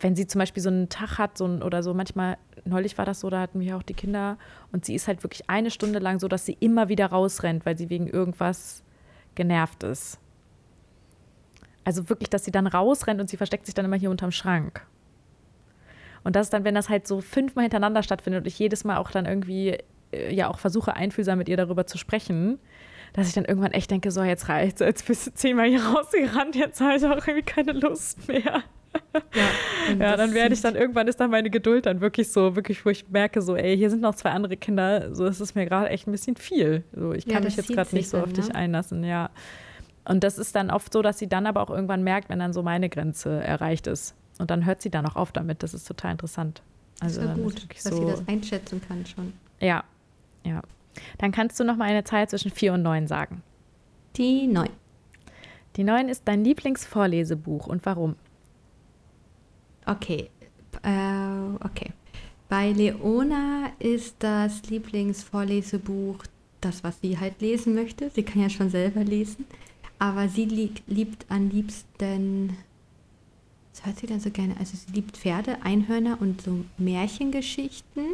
[0.00, 3.04] wenn sie zum Beispiel so einen Tag hat so ein, oder so, manchmal, neulich war
[3.04, 4.38] das so, da hatten wir auch die Kinder
[4.72, 7.76] und sie ist halt wirklich eine Stunde lang so, dass sie immer wieder rausrennt, weil
[7.76, 8.84] sie wegen irgendwas
[9.34, 10.20] genervt ist.
[11.88, 14.86] Also wirklich, dass sie dann rausrennt und sie versteckt sich dann immer hier unterm Schrank.
[16.22, 18.98] Und das ist dann, wenn das halt so fünfmal hintereinander stattfindet und ich jedes Mal
[18.98, 19.78] auch dann irgendwie
[20.12, 22.58] äh, ja auch versuche, einfühlsam mit ihr darüber zu sprechen,
[23.14, 26.56] dass ich dann irgendwann echt denke, so jetzt reicht's, jetzt bist du zehnmal hier rausgerannt,
[26.56, 28.42] jetzt habe ich auch irgendwie keine Lust mehr.
[28.42, 28.62] Ja,
[29.98, 32.90] ja dann werde ich dann irgendwann ist dann meine Geduld dann wirklich so, wirklich, wo
[32.90, 35.88] ich merke, so, ey, hier sind noch zwei andere Kinder, so ist es mir gerade
[35.88, 36.84] echt ein bisschen viel.
[36.92, 38.54] So, ich kann ja, mich jetzt gerade nicht so dann, auf dich ne?
[38.56, 39.30] einlassen, ja.
[40.08, 42.54] Und das ist dann oft so, dass sie dann aber auch irgendwann merkt, wenn dann
[42.54, 44.14] so meine Grenze erreicht ist.
[44.38, 45.62] Und dann hört sie dann auch auf damit.
[45.62, 46.62] Das ist total interessant.
[47.00, 49.34] Also das ist ja gut, dass so, sie das einschätzen kann schon.
[49.60, 49.84] Ja,
[50.44, 50.62] ja.
[51.18, 53.42] Dann kannst du noch mal eine Zahl zwischen vier und neun sagen.
[54.16, 54.70] Die neun.
[55.76, 58.16] Die neun ist dein Lieblingsvorlesebuch und warum?
[59.84, 60.30] Okay.
[60.82, 61.92] Äh, okay.
[62.48, 66.24] Bei Leona ist das Lieblingsvorlesebuch
[66.62, 68.08] das, was sie halt lesen möchte.
[68.10, 69.44] Sie kann ja schon selber lesen.
[69.98, 72.56] Aber sie lieb, liebt am liebsten,
[73.72, 74.56] was hört sie denn so gerne?
[74.58, 78.04] Also sie liebt Pferde, Einhörner und so Märchengeschichten.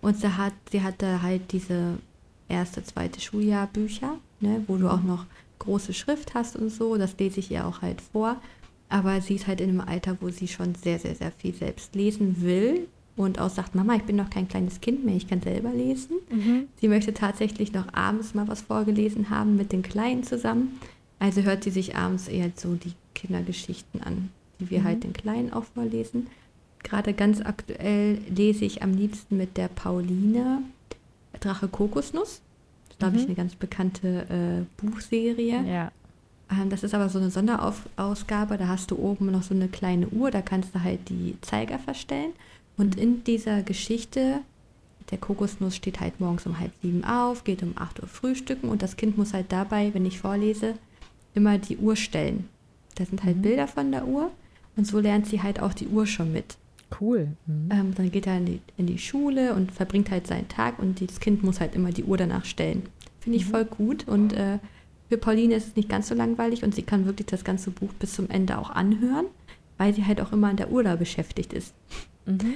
[0.00, 1.98] Und sie hat, sie hatte halt diese
[2.48, 5.26] erste, zweite Schuljahr Bücher, ne, wo du auch noch
[5.58, 6.96] große Schrift hast und so.
[6.96, 8.36] Das lese ich ihr auch halt vor.
[8.88, 11.94] Aber sie ist halt in einem Alter, wo sie schon sehr, sehr, sehr viel selbst
[11.94, 15.42] lesen will und auch sagt, Mama, ich bin noch kein kleines Kind mehr, ich kann
[15.42, 16.16] selber lesen.
[16.30, 16.68] Mhm.
[16.80, 20.78] Sie möchte tatsächlich noch abends mal was vorgelesen haben mit den Kleinen zusammen.
[21.18, 24.84] Also hört sie sich abends eher so die Kindergeschichten an, die wir mhm.
[24.84, 26.28] halt den Kleinen auch vorlesen.
[26.82, 30.62] Gerade ganz aktuell lese ich am liebsten mit der Pauline
[31.40, 32.40] Drache Kokosnuss.
[32.88, 33.18] Das ist, glaube mhm.
[33.18, 35.62] ich, eine ganz bekannte äh, Buchserie.
[35.66, 35.92] Ja.
[36.50, 40.08] Ähm, das ist aber so eine Sonderausgabe, da hast du oben noch so eine kleine
[40.08, 42.32] Uhr, da kannst du halt die Zeiger verstellen.
[42.76, 44.40] Und in dieser Geschichte,
[45.10, 48.82] der Kokosnuss steht halt morgens um halb sieben auf, geht um acht Uhr frühstücken und
[48.82, 50.74] das Kind muss halt dabei, wenn ich vorlese,
[51.38, 52.48] immer die Uhr stellen.
[52.96, 53.42] Da sind halt mhm.
[53.42, 54.30] Bilder von der Uhr
[54.76, 56.56] und so lernt sie halt auch die Uhr schon mit.
[57.00, 57.28] Cool.
[57.46, 57.68] Mhm.
[57.70, 61.00] Ähm, dann geht er in die, in die Schule und verbringt halt seinen Tag und
[61.00, 62.84] das Kind muss halt immer die Uhr danach stellen.
[63.20, 63.50] Finde ich mhm.
[63.50, 64.58] voll gut und äh,
[65.08, 67.92] für Pauline ist es nicht ganz so langweilig und sie kann wirklich das ganze Buch
[67.98, 69.26] bis zum Ende auch anhören,
[69.78, 71.74] weil sie halt auch immer an der Uhr da beschäftigt ist.
[72.26, 72.54] Mhm.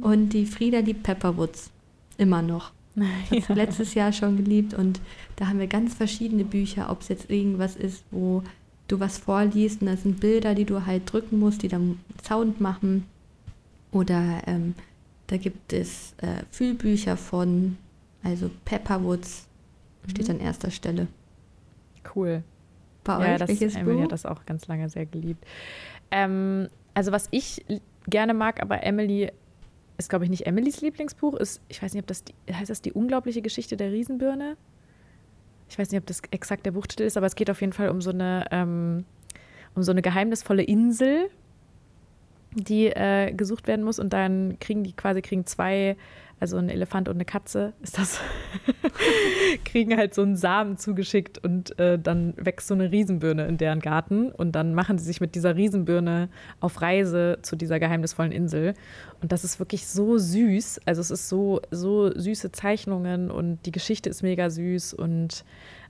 [0.00, 1.70] Und die Frieda liebt Pepperwoods.
[2.16, 2.72] Immer noch.
[3.30, 3.54] Das ja.
[3.54, 5.00] letztes Jahr schon geliebt und
[5.36, 8.42] da haben wir ganz verschiedene Bücher, ob es jetzt irgendwas ist, wo
[8.88, 12.60] du was vorliest und da sind Bilder, die du halt drücken musst, die dann Sound
[12.60, 13.06] machen.
[13.90, 14.74] Oder ähm,
[15.26, 17.76] da gibt es äh, Fühlbücher von,
[18.22, 19.46] also Pepperwoods
[20.08, 20.34] steht mhm.
[20.34, 21.06] an erster Stelle.
[22.14, 22.42] Cool.
[23.04, 24.04] Bei ja, euch, das, welches Emily Buch?
[24.04, 25.44] hat das auch ganz lange sehr geliebt.
[26.10, 27.64] Ähm, also was ich
[28.06, 29.30] gerne mag, aber Emily
[29.96, 32.82] ist, glaube ich, nicht Emilys Lieblingsbuch, ist, ich weiß nicht, ob das, die, heißt das
[32.82, 34.56] die unglaubliche Geschichte der Riesenbirne?
[35.68, 37.88] Ich weiß nicht, ob das exakt der Buchtitel ist, aber es geht auf jeden Fall
[37.88, 39.04] um so eine, ähm,
[39.74, 41.30] um so eine geheimnisvolle Insel.
[42.56, 45.96] die äh, gesucht werden muss und dann kriegen die quasi kriegen zwei
[46.40, 48.20] also ein Elefant und eine Katze ist das,
[49.64, 53.80] kriegen halt so einen Samen zugeschickt und äh, dann wächst so eine Riesenbirne in deren
[53.80, 56.28] Garten und dann machen sie sich mit dieser Riesenbirne
[56.60, 58.74] auf Reise zu dieser geheimnisvollen Insel.
[59.22, 60.80] Und das ist wirklich so süß.
[60.84, 65.44] Also es ist so, so süße Zeichnungen und die Geschichte ist mega süß und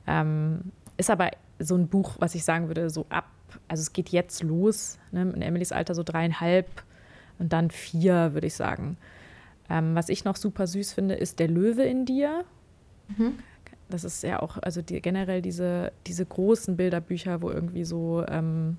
[0.07, 3.29] ähm, ist aber so ein Buch, was ich sagen würde, so ab,
[3.69, 6.67] also es geht jetzt los, ne, in Emilys Alter so dreieinhalb
[7.39, 8.97] und dann vier, würde ich sagen.
[9.71, 12.45] Ähm, was ich noch super süß finde, ist der Löwe in dir.
[13.17, 13.35] Mhm.
[13.89, 18.79] Das ist ja auch, also die, generell diese, diese großen Bilderbücher, wo irgendwie so, ähm,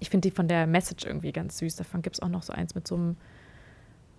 [0.00, 1.76] ich finde die von der Message irgendwie ganz süß.
[1.76, 3.16] Davon gibt es auch noch so eins mit so einem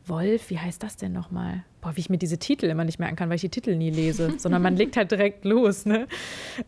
[0.08, 1.64] Wolf, wie heißt das denn nochmal?
[1.82, 3.90] Boah, wie ich mir diese Titel immer nicht merken kann, weil ich die Titel nie
[3.90, 6.08] lese, sondern man legt halt direkt los, ne?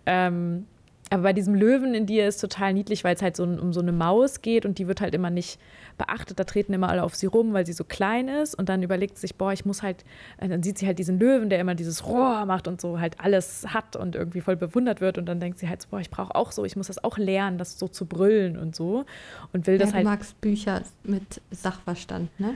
[0.05, 0.65] Ähm,
[1.09, 3.79] aber bei diesem Löwen in dir ist total niedlich, weil es halt so um so
[3.79, 5.59] eine Maus geht und die wird halt immer nicht
[5.97, 6.37] beachtet.
[6.39, 8.55] Da treten immer alle auf sie rum, weil sie so klein ist.
[8.55, 10.03] Und dann überlegt sie sich, boah, ich muss halt,
[10.37, 13.19] äh, dann sieht sie halt diesen Löwen, der immer dieses Rohr macht und so halt
[13.19, 15.17] alles hat und irgendwie voll bewundert wird.
[15.17, 17.17] Und dann denkt sie halt so, boah, ich brauche auch so, ich muss das auch
[17.17, 19.05] lernen, das so zu brüllen und so.
[19.53, 20.05] Und will ja, das halt.
[20.05, 22.55] Du magst Bücher mit Sachverstand, ne?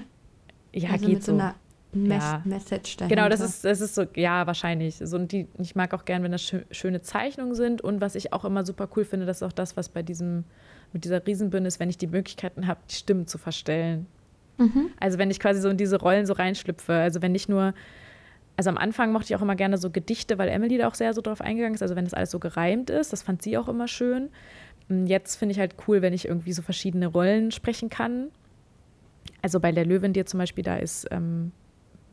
[0.73, 1.31] Ja, also geht mit so.
[1.33, 1.55] so einer
[1.93, 2.41] Mes ja.
[2.45, 3.15] Message dahinter.
[3.15, 4.95] Genau, das ist, das ist so, ja, wahrscheinlich.
[5.03, 7.81] So, und die, ich mag auch gern, wenn das schö schöne Zeichnungen sind.
[7.81, 10.45] Und was ich auch immer super cool finde, das ist auch das, was bei diesem
[10.93, 14.07] mit dieser Riesenbirne ist, wenn ich die Möglichkeiten habe, die Stimmen zu verstellen.
[14.57, 14.91] Mhm.
[14.99, 16.93] Also wenn ich quasi so in diese Rollen so reinschlüpfe.
[16.93, 17.73] Also wenn nicht nur,
[18.57, 21.13] also am Anfang mochte ich auch immer gerne so Gedichte, weil Emily da auch sehr
[21.13, 21.81] so drauf eingegangen ist.
[21.81, 24.29] Also wenn das alles so gereimt ist, das fand sie auch immer schön.
[24.89, 28.29] Hm, jetzt finde ich halt cool, wenn ich irgendwie so verschiedene Rollen sprechen kann.
[29.41, 31.51] Also bei der Löwin dir zum Beispiel, da ist ähm,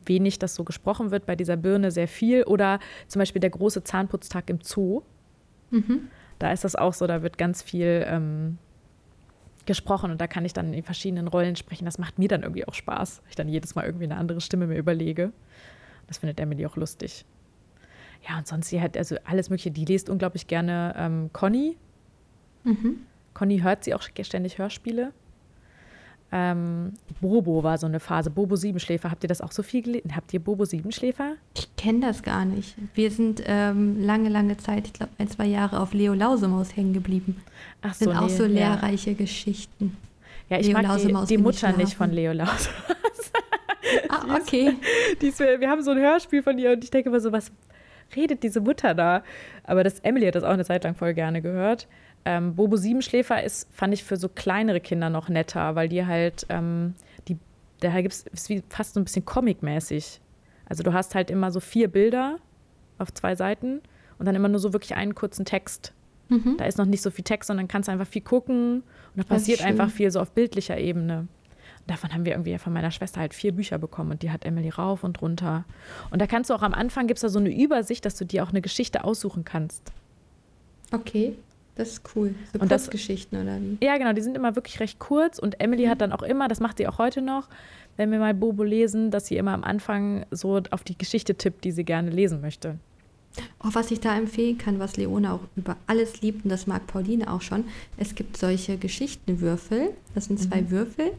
[0.09, 2.43] wenig, das so gesprochen wird, bei dieser Birne sehr viel.
[2.43, 5.03] Oder zum Beispiel der große Zahnputztag im Zoo.
[5.69, 6.09] Mhm.
[6.39, 8.57] Da ist das auch so, da wird ganz viel ähm,
[9.65, 11.85] gesprochen und da kann ich dann in verschiedenen Rollen sprechen.
[11.85, 14.67] Das macht mir dann irgendwie auch Spaß, ich dann jedes Mal irgendwie eine andere Stimme
[14.67, 15.31] mir überlege.
[16.07, 17.25] Das findet Emily auch lustig.
[18.27, 19.71] Ja, und sonst sie hat also alles Mögliche.
[19.71, 21.77] Die liest unglaublich gerne ähm, Conny.
[22.63, 23.05] Mhm.
[23.33, 25.13] Conny hört sie auch ständig Hörspiele.
[26.31, 28.29] Ähm, Bobo war so eine Phase.
[28.29, 29.09] Bobo Siebenschläfer.
[29.09, 30.15] Habt ihr das auch so viel gelesen?
[30.15, 31.33] Habt ihr Bobo Siebenschläfer?
[31.55, 32.75] Ich kenne das gar nicht.
[32.93, 36.93] Wir sind ähm, lange, lange Zeit, ich glaube ein, zwei Jahre auf Leo Lausemaus hängen
[36.93, 37.41] geblieben.
[37.81, 39.17] Ach so, sind auch nee, so lehrreiche ja.
[39.17, 39.97] Geschichten.
[40.49, 43.31] Ja, ich Leo mag Lausemaus die, die Mutter nicht von Leo Lausemaus.
[44.09, 44.75] ah, okay.
[45.21, 47.19] Die ist, die ist, wir haben so ein Hörspiel von ihr und ich denke immer
[47.19, 47.51] so, was
[48.15, 49.23] redet diese Mutter da?
[49.63, 51.87] Aber das Emily hat das auch eine Zeit lang voll gerne gehört.
[52.25, 56.45] Ähm, Bobo Siebenschläfer ist, fand ich für so kleinere Kinder noch netter, weil die halt,
[56.49, 56.93] ähm,
[57.27, 57.37] die,
[57.79, 58.25] da gibt es
[58.69, 60.19] fast so ein bisschen comic-mäßig.
[60.65, 62.37] Also du hast halt immer so vier Bilder
[62.97, 63.81] auf zwei Seiten
[64.19, 65.93] und dann immer nur so wirklich einen kurzen Text.
[66.29, 66.57] Mhm.
[66.57, 68.83] Da ist noch nicht so viel Text, sondern kannst einfach viel gucken
[69.15, 71.27] und da passiert einfach viel so auf bildlicher Ebene.
[71.79, 74.45] Und davon haben wir irgendwie von meiner Schwester halt vier Bücher bekommen und die hat
[74.45, 75.65] Emily rauf und runter.
[76.11, 78.25] Und da kannst du auch am Anfang gibt es da so eine Übersicht, dass du
[78.25, 79.91] dir auch eine Geschichte aussuchen kannst.
[80.91, 81.35] Okay.
[81.79, 82.35] Das ist cool.
[82.51, 83.77] So und Kurzgeschichten oder wie?
[83.81, 85.89] Ja, genau, die sind immer wirklich recht kurz und Emily mhm.
[85.91, 87.47] hat dann auch immer, das macht sie auch heute noch,
[87.95, 91.63] wenn wir mal Bobo lesen, dass sie immer am Anfang so auf die Geschichte tippt,
[91.63, 92.79] die sie gerne lesen möchte.
[93.63, 96.85] Oh, was ich da empfehlen kann, was Leone auch über alles liebt, und das mag
[96.85, 97.63] Pauline auch schon,
[97.95, 99.91] es gibt solche Geschichtenwürfel.
[100.13, 100.71] Das sind zwei mhm.
[100.71, 101.11] Würfel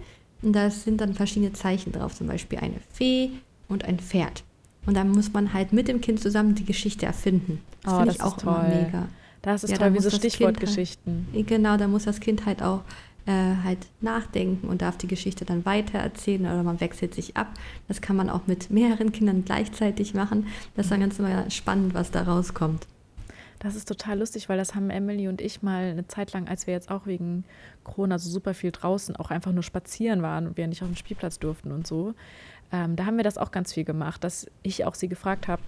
[0.42, 3.30] und da sind dann verschiedene Zeichen drauf, zum Beispiel eine Fee
[3.66, 4.44] und ein Pferd.
[4.84, 7.62] Und dann muss man halt mit dem Kind zusammen die Geschichte erfinden.
[7.82, 8.52] Das oh, finde ich auch toll.
[8.52, 9.08] immer mega.
[9.42, 11.28] Das ist ja, toll, wie so Stichwortgeschichten.
[11.32, 12.82] Halt, genau, da muss das Kind halt auch
[13.26, 17.48] äh, halt nachdenken und darf die Geschichte dann weitererzählen oder man wechselt sich ab.
[17.88, 20.46] Das kann man auch mit mehreren Kindern gleichzeitig machen.
[20.74, 22.86] Das ist dann ganz immer spannend, was da rauskommt.
[23.60, 26.66] Das ist total lustig, weil das haben Emily und ich mal eine Zeit lang, als
[26.66, 27.44] wir jetzt auch wegen
[27.84, 30.96] Corona so super viel draußen auch einfach nur spazieren waren und wir nicht auf dem
[30.96, 32.14] Spielplatz durften und so.
[32.72, 35.60] Ähm, da haben wir das auch ganz viel gemacht, dass ich auch sie gefragt habe,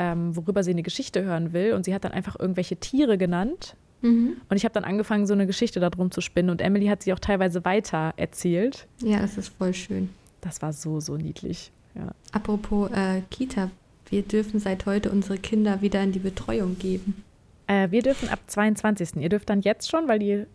[0.00, 1.74] ähm, worüber sie eine Geschichte hören will.
[1.74, 3.76] Und sie hat dann einfach irgendwelche Tiere genannt.
[4.00, 4.38] Mhm.
[4.48, 6.50] Und ich habe dann angefangen, so eine Geschichte darum zu spinnen.
[6.50, 8.88] Und Emily hat sie auch teilweise weiter erzählt.
[9.02, 10.08] Ja, das ist voll schön.
[10.40, 11.70] Das war so, so niedlich.
[11.94, 12.12] Ja.
[12.32, 13.70] Apropos äh, Kita,
[14.08, 17.22] wir dürfen seit heute unsere Kinder wieder in die Betreuung geben.
[17.66, 19.16] Äh, wir dürfen ab 22.
[19.16, 20.46] Ihr dürft dann jetzt schon, weil die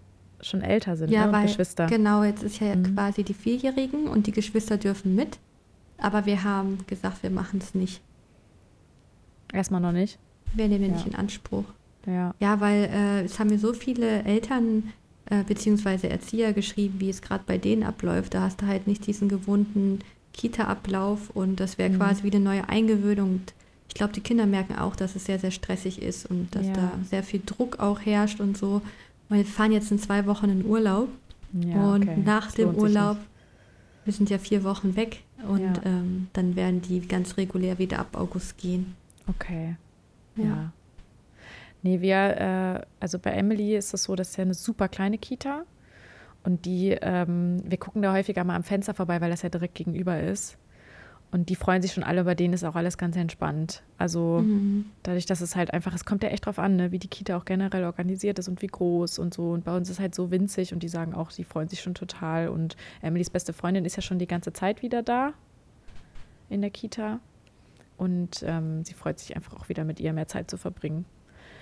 [0.42, 1.32] schon älter sind, ja, ne?
[1.32, 1.86] weil, Geschwister.
[1.86, 2.96] Genau, jetzt ist ja mhm.
[2.96, 5.38] quasi die Vierjährigen und die Geschwister dürfen mit.
[6.00, 8.02] Aber wir haben gesagt, wir machen es nicht.
[9.54, 10.18] Erstmal noch nicht.
[10.54, 10.94] Wir nehmen ja.
[10.94, 11.66] nicht in Anspruch.
[12.06, 14.92] Ja, ja weil äh, es haben mir so viele Eltern
[15.26, 16.08] äh, bzw.
[16.08, 18.34] Erzieher geschrieben, wie es gerade bei denen abläuft.
[18.34, 20.00] Da hast du halt nicht diesen gewohnten
[20.34, 21.98] Kita-Ablauf und das wäre mhm.
[21.98, 23.42] quasi wie eine neue Eingewöhnung.
[23.88, 26.74] Ich glaube, die Kinder merken auch, dass es sehr, sehr stressig ist und dass ja.
[26.74, 28.82] da sehr viel Druck auch herrscht und so.
[29.30, 31.10] Wir fahren jetzt in zwei Wochen in Urlaub
[31.54, 32.22] Ja, und okay.
[32.24, 33.18] nach dem Urlaub,
[34.04, 35.74] wir sind ja vier Wochen weg und ja.
[35.86, 38.96] ähm, dann werden die ganz regulär wieder ab August gehen.
[39.28, 39.76] Okay.
[40.36, 40.44] Ja.
[40.44, 40.74] ja.
[41.82, 45.18] Nee, wir, äh, also bei Emily ist es so, das ist ja eine super kleine
[45.18, 45.66] Kita.
[46.44, 49.76] Und die, ähm, wir gucken da häufiger mal am Fenster vorbei, weil das ja direkt
[49.76, 50.58] gegenüber ist.
[51.32, 53.84] Und die freuen sich schon alle, bei denen ist auch alles ganz entspannt.
[53.98, 54.86] Also mhm.
[55.04, 57.36] dadurch, dass es halt einfach, es kommt ja echt drauf an, ne, wie die Kita
[57.36, 59.52] auch generell organisiert ist und wie groß und so.
[59.52, 61.94] Und bei uns ist halt so winzig und die sagen auch, die freuen sich schon
[61.94, 62.50] total.
[62.50, 65.34] Und Emilys beste Freundin ist ja schon die ganze Zeit wieder da
[66.50, 67.20] in der Kita.
[67.98, 71.06] Und ähm, sie freut sich einfach auch wieder mit ihr mehr Zeit zu verbringen.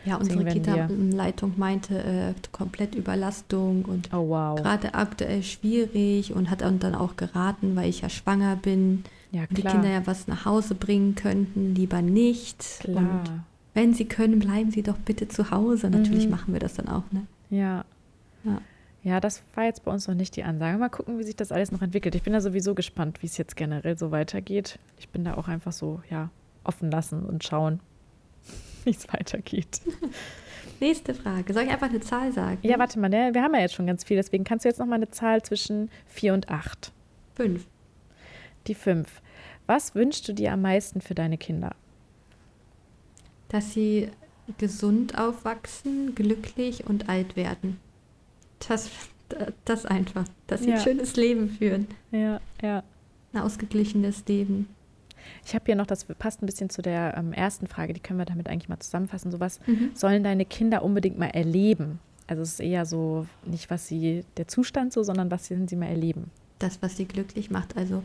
[0.05, 4.55] Ja, unsere Kita-Leitung meinte äh, komplett Überlastung und oh, wow.
[4.59, 9.57] gerade aktuell schwierig und hat dann auch geraten, weil ich ja schwanger bin ja, und
[9.57, 12.81] die Kinder ja was nach Hause bringen könnten, lieber nicht.
[12.81, 12.97] Klar.
[12.97, 15.89] Und wenn sie können, bleiben sie doch bitte zu Hause.
[15.89, 16.31] Natürlich mhm.
[16.31, 17.25] machen wir das dann auch, ne?
[17.49, 17.85] Ja.
[18.43, 18.61] ja.
[19.03, 20.77] Ja, das war jetzt bei uns noch nicht die Ansage.
[20.77, 22.15] Mal gucken, wie sich das alles noch entwickelt.
[22.15, 24.79] Ich bin da sowieso gespannt, wie es jetzt generell so weitergeht.
[24.97, 26.29] Ich bin da auch einfach so, ja,
[26.63, 27.81] offen lassen und schauen,
[28.85, 29.81] wie es weitergeht.
[30.79, 31.53] Nächste Frage.
[31.53, 32.59] Soll ich einfach eine Zahl sagen?
[32.61, 33.31] Ja, warte mal, ne?
[33.33, 35.41] wir haben ja jetzt schon ganz viel, deswegen kannst du jetzt noch mal eine Zahl
[35.41, 36.91] zwischen 4 und 8.
[37.35, 37.65] 5.
[38.67, 39.21] Die 5.
[39.65, 41.75] Was wünschst du dir am meisten für deine Kinder?
[43.49, 44.09] Dass sie
[44.57, 47.79] gesund aufwachsen, glücklich und alt werden.
[48.67, 48.89] Das,
[49.65, 50.25] das einfach.
[50.47, 50.75] Dass sie ja.
[50.75, 51.87] ein schönes Leben führen.
[52.11, 52.83] Ja, ja.
[53.33, 54.67] Ein ausgeglichenes Leben.
[55.45, 58.19] Ich habe hier noch, das passt ein bisschen zu der ähm, ersten Frage, die können
[58.19, 59.31] wir damit eigentlich mal zusammenfassen.
[59.31, 59.91] So was mhm.
[59.93, 61.99] sollen deine Kinder unbedingt mal erleben?
[62.27, 65.75] Also es ist eher so nicht, was sie, der Zustand so, sondern was sie, sie
[65.75, 66.31] mal erleben.
[66.59, 67.75] Das, was sie glücklich macht.
[67.75, 68.03] Also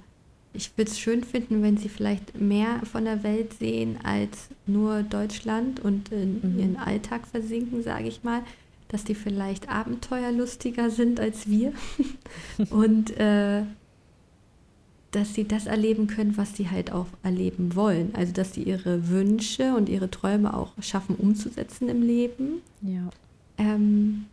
[0.53, 5.03] ich würde es schön finden, wenn sie vielleicht mehr von der Welt sehen als nur
[5.03, 6.59] Deutschland und in mhm.
[6.59, 8.42] ihren Alltag versinken, sage ich mal.
[8.89, 11.72] Dass die vielleicht abenteuerlustiger sind als wir.
[12.70, 13.62] und äh,
[15.11, 18.14] dass sie das erleben können, was sie halt auch erleben wollen.
[18.14, 22.61] Also dass sie ihre Wünsche und ihre Träume auch schaffen umzusetzen im Leben.
[22.82, 23.09] Ja.
[23.57, 24.26] Ähm,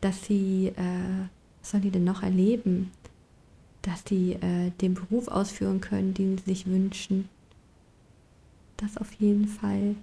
[0.00, 1.28] dass sie, äh,
[1.60, 2.90] was sollen die denn noch erleben?
[3.82, 7.28] Dass die äh, den Beruf ausführen können, den sie sich wünschen.
[8.76, 9.94] Das auf jeden Fall.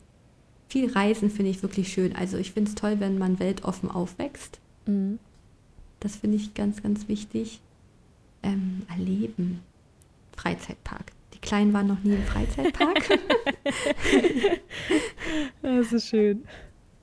[0.69, 2.15] Viel Reisen finde ich wirklich schön.
[2.15, 4.59] Also ich finde es toll, wenn man weltoffen aufwächst.
[4.85, 5.17] Mhm.
[5.99, 7.59] Das finde ich ganz, ganz wichtig.
[8.43, 9.61] Ähm, erleben
[10.37, 11.11] Freizeitpark.
[11.33, 13.03] Die Kleinen waren noch nie im Freizeitpark.
[15.61, 16.43] das ist schön.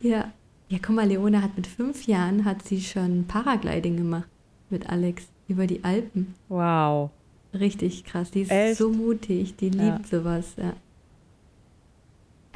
[0.00, 0.32] Ja.
[0.68, 4.28] Ja, guck mal, Leona hat mit fünf Jahren hat sie schon Paragliding gemacht
[4.70, 6.34] mit Alex über die Alpen.
[6.48, 7.10] Wow.
[7.52, 8.30] Richtig krass.
[8.30, 8.78] Die ist Echt?
[8.78, 9.56] so mutig.
[9.56, 10.18] Die liebt ja.
[10.18, 10.54] sowas.
[10.56, 10.74] Ja.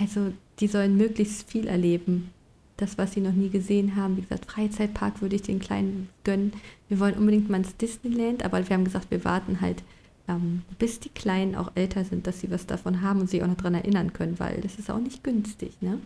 [0.00, 2.30] Also, die sollen möglichst viel erleben.
[2.76, 4.16] Das, was sie noch nie gesehen haben.
[4.16, 6.52] Wie gesagt, Freizeitpark würde ich den Kleinen gönnen.
[6.88, 9.82] Wir wollen unbedingt mal ins Disneyland, aber wir haben gesagt, wir warten halt
[10.30, 13.46] ähm, bis die Kleinen auch älter sind, dass sie was davon haben und sich auch
[13.46, 15.98] noch daran erinnern können, weil das ist auch nicht günstig, ne?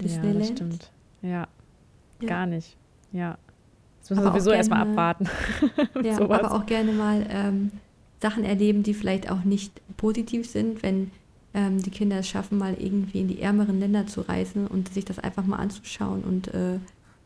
[0.00, 0.34] Disneyland.
[0.34, 0.90] Ja, das stimmt.
[1.22, 1.48] Ja,
[2.20, 2.28] ja.
[2.28, 2.76] gar nicht.
[3.12, 3.38] Ja.
[4.00, 5.28] Das müssen wir sowieso erstmal abwarten.
[6.02, 7.70] ja, aber auch gerne mal ähm,
[8.20, 11.10] Sachen erleben, die vielleicht auch nicht positiv sind, wenn
[11.54, 15.04] ähm, die Kinder es schaffen, mal irgendwie in die ärmeren Länder zu reisen und sich
[15.04, 16.78] das einfach mal anzuschauen und äh,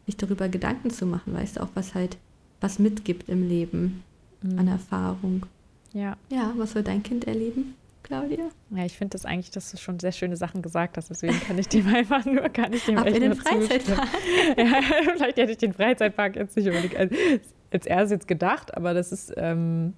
[0.07, 2.19] sich darüber Gedanken zu machen, weißt du, auch was halt
[2.61, 4.03] was mitgibt im Leben
[4.43, 4.59] mhm.
[4.59, 5.47] an Erfahrung.
[5.93, 6.17] Ja.
[6.31, 8.51] Ja, was soll dein Kind erleben, Claudia?
[8.71, 11.11] Ja, ich finde das eigentlich, dass du schon sehr schöne Sachen gesagt hast.
[11.11, 14.09] Deswegen kann ich dem einfach nur, kann ich dem Ab in den Freizeitpark.
[14.57, 14.81] ja,
[15.15, 17.15] vielleicht hätte ich den Freizeitpark jetzt nicht unbedingt als,
[17.71, 19.95] als erstes jetzt gedacht, aber das ist, ähm,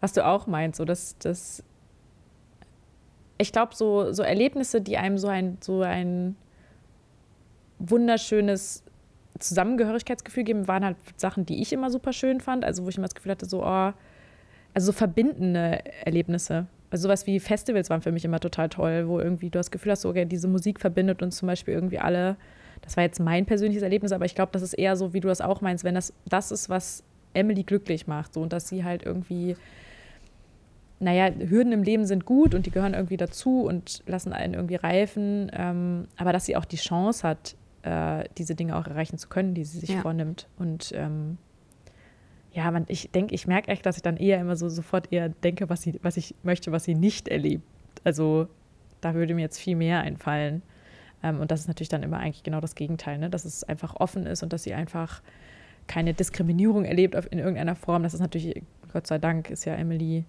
[0.00, 1.62] was du auch meinst, so dass das
[3.38, 6.36] ich glaube, so, so Erlebnisse, die einem so ein, so ein
[7.78, 8.84] wunderschönes
[9.38, 12.64] Zusammengehörigkeitsgefühl geben, waren halt Sachen, die ich immer super schön fand.
[12.64, 13.92] Also wo ich immer das Gefühl hatte, so, oh,
[14.74, 16.66] also so verbindende Erlebnisse.
[16.90, 19.92] Also sowas wie Festivals waren für mich immer total toll, wo irgendwie du das Gefühl
[19.92, 22.36] hast, so, okay, diese Musik verbindet uns zum Beispiel irgendwie alle.
[22.82, 25.26] Das war jetzt mein persönliches Erlebnis, aber ich glaube, das ist eher so, wie du
[25.28, 28.84] das auch meinst, wenn das das ist, was Emily glücklich macht, so und dass sie
[28.84, 29.56] halt irgendwie,
[31.00, 34.76] naja, Hürden im Leben sind gut und die gehören irgendwie dazu und lassen einen irgendwie
[34.76, 39.28] reifen, ähm, aber dass sie auch die Chance hat, äh, diese Dinge auch erreichen zu
[39.28, 40.00] können, die sie sich ja.
[40.00, 41.38] vornimmt und ähm,
[42.54, 45.28] ja, man, ich denke, ich merke echt, dass ich dann eher immer so sofort eher
[45.28, 47.64] denke, was, sie, was ich möchte, was sie nicht erlebt.
[48.04, 48.46] Also
[49.00, 50.62] da würde mir jetzt viel mehr einfallen.
[51.22, 53.28] Ähm, und das ist natürlich dann immer eigentlich genau das Gegenteil, ne?
[53.28, 55.20] dass es einfach offen ist und dass sie einfach
[55.88, 58.04] keine Diskriminierung erlebt in irgendeiner Form.
[58.04, 60.24] Das ist natürlich, Gott sei Dank, ist ja Emily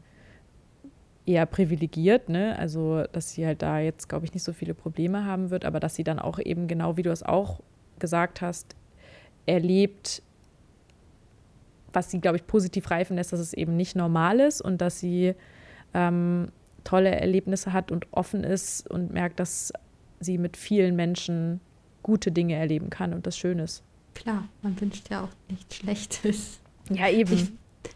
[1.25, 2.57] eher privilegiert, ne?
[2.59, 5.79] Also, dass sie halt da jetzt, glaube ich, nicht so viele Probleme haben wird, aber
[5.79, 7.61] dass sie dann auch eben genau, wie du es auch
[7.99, 8.75] gesagt hast,
[9.45, 10.21] erlebt,
[11.93, 14.99] was sie, glaube ich, positiv reifen lässt, dass es eben nicht normal ist und dass
[14.99, 15.33] sie
[15.93, 16.49] ähm,
[16.83, 19.71] tolle Erlebnisse hat und offen ist und merkt, dass
[20.19, 21.61] sie mit vielen Menschen
[22.03, 23.83] gute Dinge erleben kann und das schön ist.
[24.13, 26.59] Klar, man wünscht ja auch nichts Schlechtes.
[26.89, 27.33] Ja, eben.
[27.33, 27.51] Ich,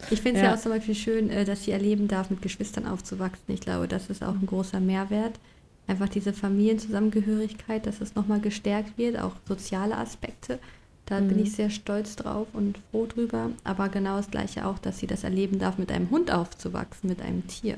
[0.10, 0.52] ich finde es ja.
[0.52, 0.56] ja.
[0.56, 3.54] auch zum Beispiel schön, äh, dass sie erleben darf, mit Geschwistern aufzuwachsen.
[3.54, 5.40] Ich glaube, das ist auch ein großer Mehrwert.
[5.88, 10.60] Einfach diese Familienzusammengehörigkeit, dass es nochmal gestärkt wird, auch soziale Aspekte.
[11.06, 11.30] Da mhm.
[11.30, 13.50] bin ich sehr stolz drauf und froh drüber.
[13.64, 17.22] Aber genau das Gleiche auch, dass sie das erleben darf, mit einem Hund aufzuwachsen, mit
[17.22, 17.78] einem Tier.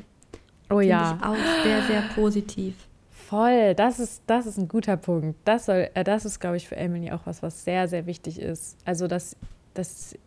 [0.70, 1.18] Oh Find ja.
[1.18, 2.76] Ich auch sehr, sehr positiv.
[3.10, 5.40] Voll, das ist, das ist ein guter Punkt.
[5.46, 8.40] Das, soll, äh, das ist, glaube ich, für Emily auch was, was sehr, sehr wichtig
[8.40, 8.76] ist.
[8.84, 9.38] Also, dass,
[9.74, 10.18] dass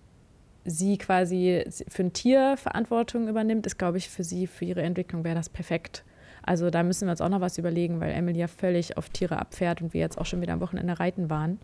[0.65, 5.25] sie quasi für ein Tier Verantwortung übernimmt, ist, glaube ich, für sie, für ihre Entwicklung
[5.25, 6.05] wäre das perfekt.
[6.43, 9.39] Also da müssen wir uns auch noch was überlegen, weil Emily ja völlig auf Tiere
[9.39, 11.59] abfährt und wir jetzt auch schon wieder am Wochenende reiten waren.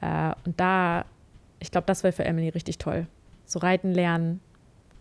[0.00, 1.04] Äh, und da,
[1.60, 3.06] ich glaube, das wäre für Emily richtig toll.
[3.46, 4.40] So reiten lernen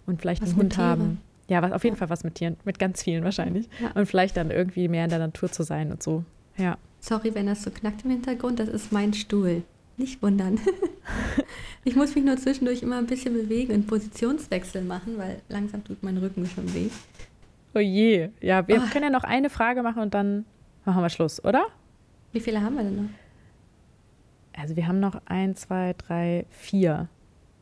[0.06, 1.22] und vielleicht was einen Hund haben.
[1.48, 2.00] Ja, was, auf jeden ja.
[2.00, 3.68] Fall was mit Tieren, mit ganz vielen wahrscheinlich.
[3.82, 3.92] Ja.
[3.96, 6.24] Und vielleicht dann irgendwie mehr in der Natur zu sein und so.
[6.58, 6.78] Ja.
[7.00, 9.64] Sorry, wenn das so knackt im Hintergrund, das ist mein Stuhl.
[10.00, 10.58] Nicht wundern.
[11.84, 16.02] ich muss mich nur zwischendurch immer ein bisschen bewegen und Positionswechsel machen, weil langsam tut
[16.04, 16.88] mein Rücken schon weh.
[17.76, 18.30] Oh je.
[18.40, 18.90] Ja, wir oh.
[18.92, 20.46] können ja noch eine Frage machen und dann
[20.86, 21.66] machen wir Schluss, oder?
[22.32, 23.10] Wie viele haben wir denn noch?
[24.58, 27.10] Also wir haben noch ein, zwei, drei, vier.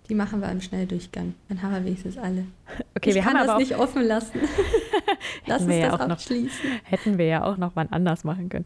[0.07, 1.33] Die machen wir im Schnelldurchgang.
[1.49, 2.45] Dann haben wir wenigstens alle.
[2.95, 4.39] Okay, ich wir kann haben das aber nicht offen lassen.
[5.47, 6.69] Lass uns ja das abschließen.
[6.69, 8.65] Noch, hätten wir ja auch noch wann anders machen können.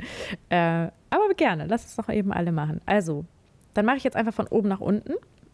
[0.49, 2.82] Äh, aber gerne, lass uns doch eben alle machen.
[2.86, 3.26] Also,
[3.74, 5.13] dann mache ich jetzt einfach von oben nach unten.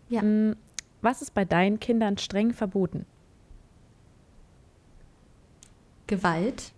[0.10, 0.22] Ja.
[0.22, 0.56] Hm,
[1.02, 3.06] was ist bei deinen Kindern streng verboten?
[6.08, 6.72] Gewalt,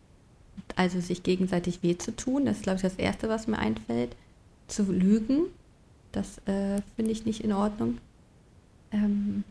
[0.75, 2.45] also sich gegenseitig weh zu tun.
[2.45, 4.15] Das ist, glaube ich, das Erste, was mir einfällt.
[4.67, 5.45] Zu lügen,
[6.11, 7.99] das äh, finde ich nicht in Ordnung.
[8.91, 9.43] Ähm,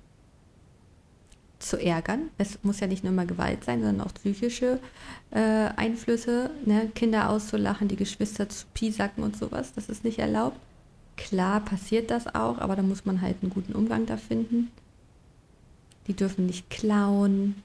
[1.58, 2.30] zu ärgern.
[2.38, 4.78] Es muss ja nicht nur mal Gewalt sein, sondern auch psychische
[5.30, 6.50] äh, Einflüsse.
[6.64, 6.90] Ne?
[6.94, 10.58] Kinder auszulachen, die Geschwister zu piesacken und sowas, das ist nicht erlaubt.
[11.18, 14.70] Klar passiert das auch, aber da muss man halt einen guten Umgang da finden.
[16.06, 17.56] Die dürfen nicht klauen,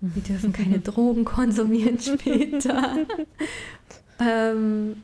[0.00, 3.06] die dürfen keine Drogen konsumieren später.
[4.18, 5.02] ähm,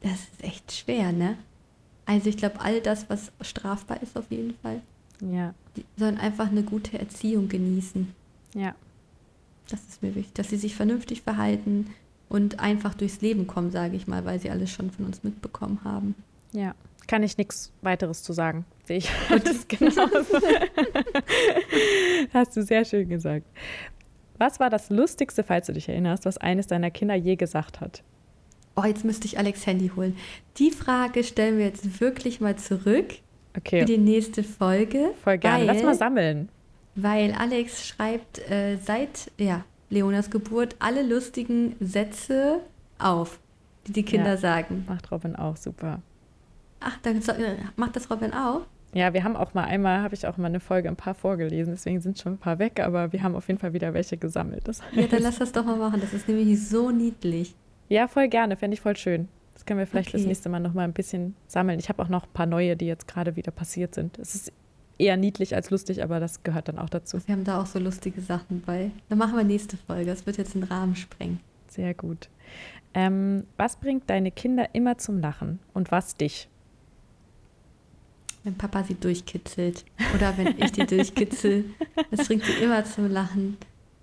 [0.00, 1.36] das ist echt schwer, ne?
[2.06, 4.80] Also ich glaube, all das, was strafbar ist, auf jeden Fall.
[5.20, 5.54] Ja.
[5.76, 8.12] Die sollen einfach eine gute Erziehung genießen.
[8.54, 8.74] Ja.
[9.68, 11.90] Das ist mir wichtig, dass sie sich vernünftig verhalten
[12.28, 15.80] und einfach durchs Leben kommen, sage ich mal, weil sie alles schon von uns mitbekommen
[15.84, 16.14] haben.
[16.52, 16.74] Ja,
[17.06, 18.64] kann ich nichts weiteres zu sagen.
[18.84, 20.38] Sehe ich das genauso.
[22.32, 23.46] Hast du sehr schön gesagt.
[24.38, 28.02] Was war das Lustigste, falls du dich erinnerst, was eines deiner Kinder je gesagt hat?
[28.76, 30.16] Oh, jetzt müsste ich Alex Handy holen.
[30.58, 33.14] Die Frage stellen wir jetzt wirklich mal zurück
[33.56, 33.80] okay.
[33.80, 35.14] für die nächste Folge.
[35.22, 35.64] Voll gerne.
[35.64, 36.48] Lass mal sammeln.
[36.96, 39.64] Weil Alex schreibt äh, seit ja,
[39.94, 42.60] Leonas Geburt alle lustigen Sätze
[42.98, 43.38] auf,
[43.86, 44.84] die die Kinder ja, sagen.
[44.86, 46.02] Macht Robin auch super.
[46.80, 48.62] Ach, dann äh, macht das Robin auch?
[48.92, 51.72] Ja, wir haben auch mal einmal, habe ich auch mal eine Folge ein paar vorgelesen,
[51.74, 54.68] deswegen sind schon ein paar weg, aber wir haben auf jeden Fall wieder welche gesammelt.
[54.68, 54.94] Das heißt.
[54.94, 56.00] Ja, dann lass das doch mal machen.
[56.00, 57.54] Das ist nämlich so niedlich.
[57.88, 59.28] Ja, voll gerne, fände ich voll schön.
[59.54, 60.18] Das können wir vielleicht okay.
[60.18, 61.78] das nächste Mal noch mal ein bisschen sammeln.
[61.78, 64.18] Ich habe auch noch ein paar neue, die jetzt gerade wieder passiert sind.
[64.18, 64.52] Es ist
[64.98, 67.18] eher niedlich als lustig, aber das gehört dann auch dazu.
[67.26, 68.90] Wir haben da auch so lustige Sachen bei.
[69.08, 70.06] Dann machen wir nächste Folge.
[70.06, 71.40] Das wird jetzt den Rahmen sprengen.
[71.68, 72.28] Sehr gut.
[72.94, 76.48] Ähm, was bringt deine Kinder immer zum Lachen und was dich?
[78.44, 79.84] Wenn Papa sie durchkitzelt
[80.14, 81.64] oder wenn ich die durchkitzel,
[82.10, 83.56] das bringt sie immer zum Lachen.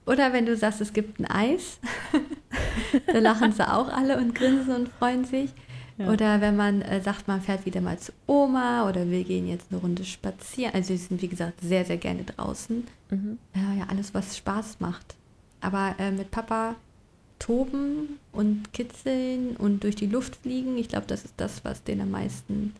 [0.05, 1.79] Oder wenn du sagst, es gibt ein Eis,
[3.07, 5.51] da lachen sie auch alle und grinsen und freuen sich.
[6.01, 6.11] Ja.
[6.11, 9.67] Oder wenn man äh, sagt, man fährt wieder mal zu Oma oder wir gehen jetzt
[9.71, 10.73] eine Runde spazieren.
[10.73, 12.85] Also sie sind, wie gesagt, sehr, sehr gerne draußen.
[13.09, 13.37] Mhm.
[13.55, 15.15] Ja, ja, alles, was Spaß macht.
[15.59, 16.75] Aber äh, mit Papa
[17.39, 22.01] toben und kitzeln und durch die Luft fliegen, ich glaube, das ist das, was den
[22.01, 22.75] am meisten,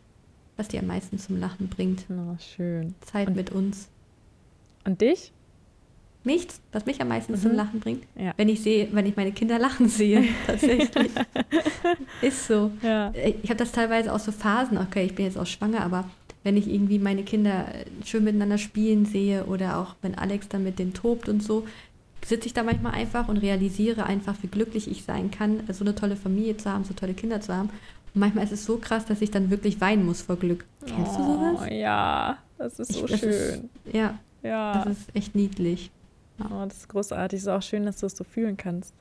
[0.58, 2.06] was die am meisten zum Lachen bringt.
[2.10, 2.96] Oh, schön.
[3.02, 3.88] Zeit und, mit uns.
[4.84, 5.32] Und dich?
[6.24, 7.38] Nichts, was mich am meisten mhm.
[7.38, 8.04] zum Lachen bringt.
[8.16, 8.34] Ja.
[8.38, 11.12] Wenn ich sehe, wenn ich meine Kinder lachen sehe, tatsächlich.
[12.22, 12.72] ist so.
[12.82, 13.12] Ja.
[13.16, 16.06] Ich habe das teilweise auch so Phasen, okay, ich bin jetzt auch schwanger, aber
[16.44, 17.68] wenn ich irgendwie meine Kinder
[18.06, 21.66] schön miteinander spielen sehe oder auch wenn Alex dann mit denen tobt und so,
[22.26, 25.96] sitze ich da manchmal einfach und realisiere einfach, wie glücklich ich sein kann, so eine
[25.96, 27.70] tolle Familie zu haben, so tolle Kinder zu haben.
[28.14, 30.66] Und manchmal ist es so krass, dass ich dann wirklich weinen muss vor Glück.
[30.86, 31.68] Kennst oh, du sowas?
[31.72, 33.30] Ja, das ist so ich, schön.
[33.30, 33.64] Ist,
[33.94, 34.84] ja, ja.
[34.84, 35.92] Das ist echt niedlich.
[36.50, 37.38] Oh, das ist großartig.
[37.38, 38.94] Es ist auch schön, dass du es so fühlen kannst.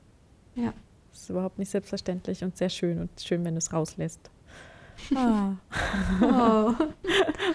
[0.55, 0.73] Ja.
[1.11, 4.29] Das ist überhaupt nicht selbstverständlich und sehr schön und schön, wenn du es rauslässt.
[5.15, 5.53] Ah.
[6.21, 6.73] Oh.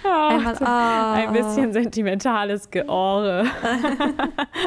[0.04, 0.64] Oh, Einmal, oh.
[0.64, 3.44] Ein bisschen sentimentales Geohre.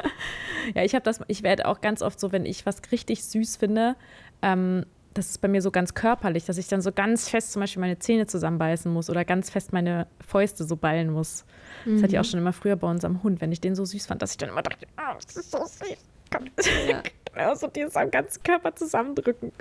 [0.76, 3.58] ja, ich habe das, ich werde auch ganz oft so, wenn ich was richtig süß
[3.58, 3.96] finde,
[4.42, 4.86] ähm,
[5.20, 7.82] das ist bei mir so ganz körperlich, dass ich dann so ganz fest zum Beispiel
[7.82, 11.44] meine Zähne zusammenbeißen muss oder ganz fest meine Fäuste so ballen muss.
[11.86, 11.96] Mhm.
[11.96, 12.30] Das hatte ich auch mhm.
[12.30, 14.50] schon immer früher bei unserem Hund, wenn ich den so süß fand, dass ich dann
[14.50, 15.98] immer dachte, ah, das ist so süß.
[16.88, 17.02] Ja.
[17.34, 19.52] Also die ist am ganzen Körper zusammendrücken.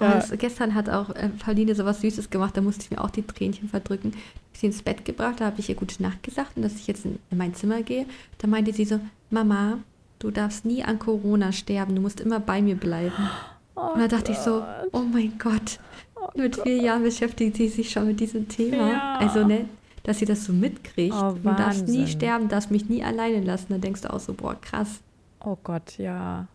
[0.00, 0.14] Ja.
[0.14, 3.10] Also gestern hat auch äh, Pauline so was Süßes gemacht, da musste ich mir auch
[3.10, 4.14] die Tränchen verdrücken.
[4.52, 6.86] Ich sie ins Bett gebracht, da habe ich ihr gute Nacht gesagt und dass ich
[6.86, 8.06] jetzt in, in mein Zimmer gehe.
[8.38, 9.78] Da meinte sie so, Mama,
[10.18, 13.30] du darfst nie an Corona sterben, du musst immer bei mir bleiben.
[13.74, 14.36] Oh und da dachte Gott.
[14.36, 15.78] ich so, oh mein Gott,
[16.14, 16.64] oh mit Gott.
[16.64, 18.90] vier Jahren beschäftigt sie sich schon mit diesem Thema.
[18.90, 19.18] Ja.
[19.18, 19.66] Also, ne,
[20.02, 21.14] dass sie das so mitkriegt.
[21.14, 23.66] Oh, du darfst nie sterben, darfst mich nie alleine lassen.
[23.70, 25.00] Da denkst du auch so, boah, krass.
[25.40, 26.46] Oh Gott, ja.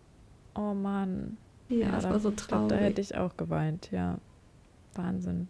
[0.55, 1.37] Oh Mann.
[1.69, 2.69] Ja, ja das da, war so traurig.
[2.69, 4.17] da hätte ich auch geweint, ja.
[4.95, 5.47] Wahnsinn.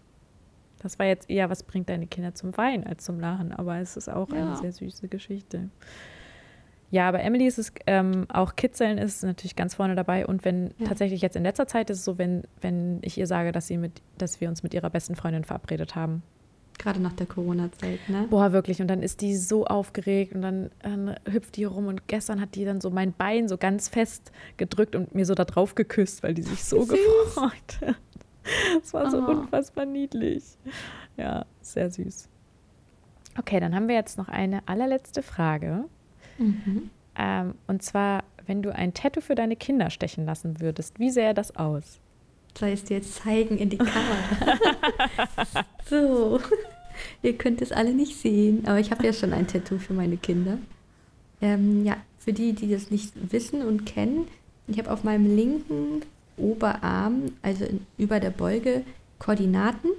[0.80, 3.98] Das war jetzt eher, was bringt deine Kinder zum Weinen als zum Lachen, aber es
[3.98, 4.36] ist auch ja.
[4.36, 5.70] eine sehr süße Geschichte.
[6.90, 10.26] Ja, aber Emily ist es ähm, auch Kitzeln ist natürlich ganz vorne dabei.
[10.26, 10.88] Und wenn ja.
[10.88, 13.78] tatsächlich jetzt in letzter Zeit ist es so, wenn, wenn ich ihr sage, dass sie
[13.78, 16.24] mit, dass wir uns mit ihrer besten Freundin verabredet haben.
[16.78, 18.28] Gerade nach der Corona-Zeit, ne?
[18.30, 18.82] Boah, wirklich.
[18.82, 21.88] Und dann ist die so aufgeregt und dann, dann, hüpft die rum.
[21.88, 25.34] Und gestern hat die dann so mein Bein so ganz fest gedrückt und mir so
[25.34, 26.90] da drauf geküsst, weil die sich so Süß.
[26.92, 27.96] gefreut hat.
[28.82, 29.32] Das war so oh.
[29.32, 30.44] unfassbar niedlich.
[31.18, 32.30] Ja, sehr süß.
[33.38, 35.86] Okay, dann haben wir jetzt noch eine allerletzte Frage.
[36.38, 36.90] Mhm.
[37.18, 41.34] Ähm, und zwar, wenn du ein Tattoo für deine Kinder stechen lassen würdest, wie sähe
[41.34, 42.00] das aus?
[42.58, 44.58] Soll ich es dir jetzt zeigen in die Kamera?
[45.90, 46.40] so,
[47.22, 50.18] ihr könnt es alle nicht sehen, aber ich habe ja schon ein Tattoo für meine
[50.18, 50.58] Kinder.
[51.42, 54.28] Ähm, ja, für die, die das nicht wissen und kennen,
[54.68, 56.02] ich habe auf meinem linken
[56.36, 58.84] Oberarm, also in, über der Beuge,
[59.20, 59.90] Koordinaten.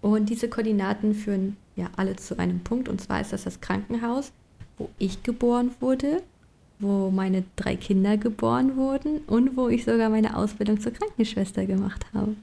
[0.00, 4.32] Und diese Koordinaten führen ja alle zu einem Punkt, und zwar ist das das Krankenhaus
[4.78, 6.22] wo ich geboren wurde,
[6.78, 12.04] wo meine drei Kinder geboren wurden und wo ich sogar meine Ausbildung zur Krankenschwester gemacht
[12.12, 12.34] habe.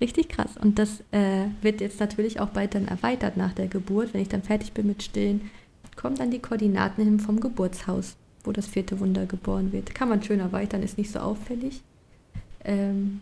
[0.00, 0.56] Richtig krass.
[0.56, 4.14] Und das äh, wird jetzt natürlich auch bald dann erweitert nach der Geburt.
[4.14, 5.50] Wenn ich dann fertig bin mit Stillen,
[5.96, 9.94] kommen dann die Koordinaten hin vom Geburtshaus, wo das vierte Wunder geboren wird.
[9.94, 11.82] Kann man schön erweitern, ist nicht so auffällig.
[12.64, 13.20] Ähm,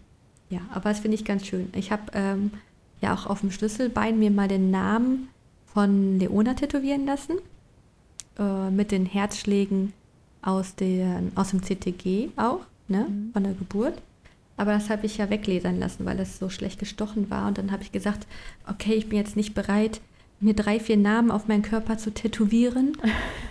[0.50, 1.70] ja, aber das finde ich ganz schön.
[1.74, 2.50] Ich habe ähm,
[3.00, 5.28] ja auch auf dem Schlüsselbein mir mal den Namen
[5.64, 7.38] von Leona tätowieren lassen
[8.38, 9.92] äh, mit den Herzschlägen
[10.42, 13.30] aus, der, aus dem CTG auch, ne, mhm.
[13.32, 13.94] von der Geburt.
[14.56, 17.48] Aber das habe ich ja weglesern lassen, weil es so schlecht gestochen war.
[17.48, 18.26] Und dann habe ich gesagt,
[18.68, 20.00] okay, ich bin jetzt nicht bereit,
[20.40, 22.96] mir drei, vier Namen auf meinen Körper zu tätowieren.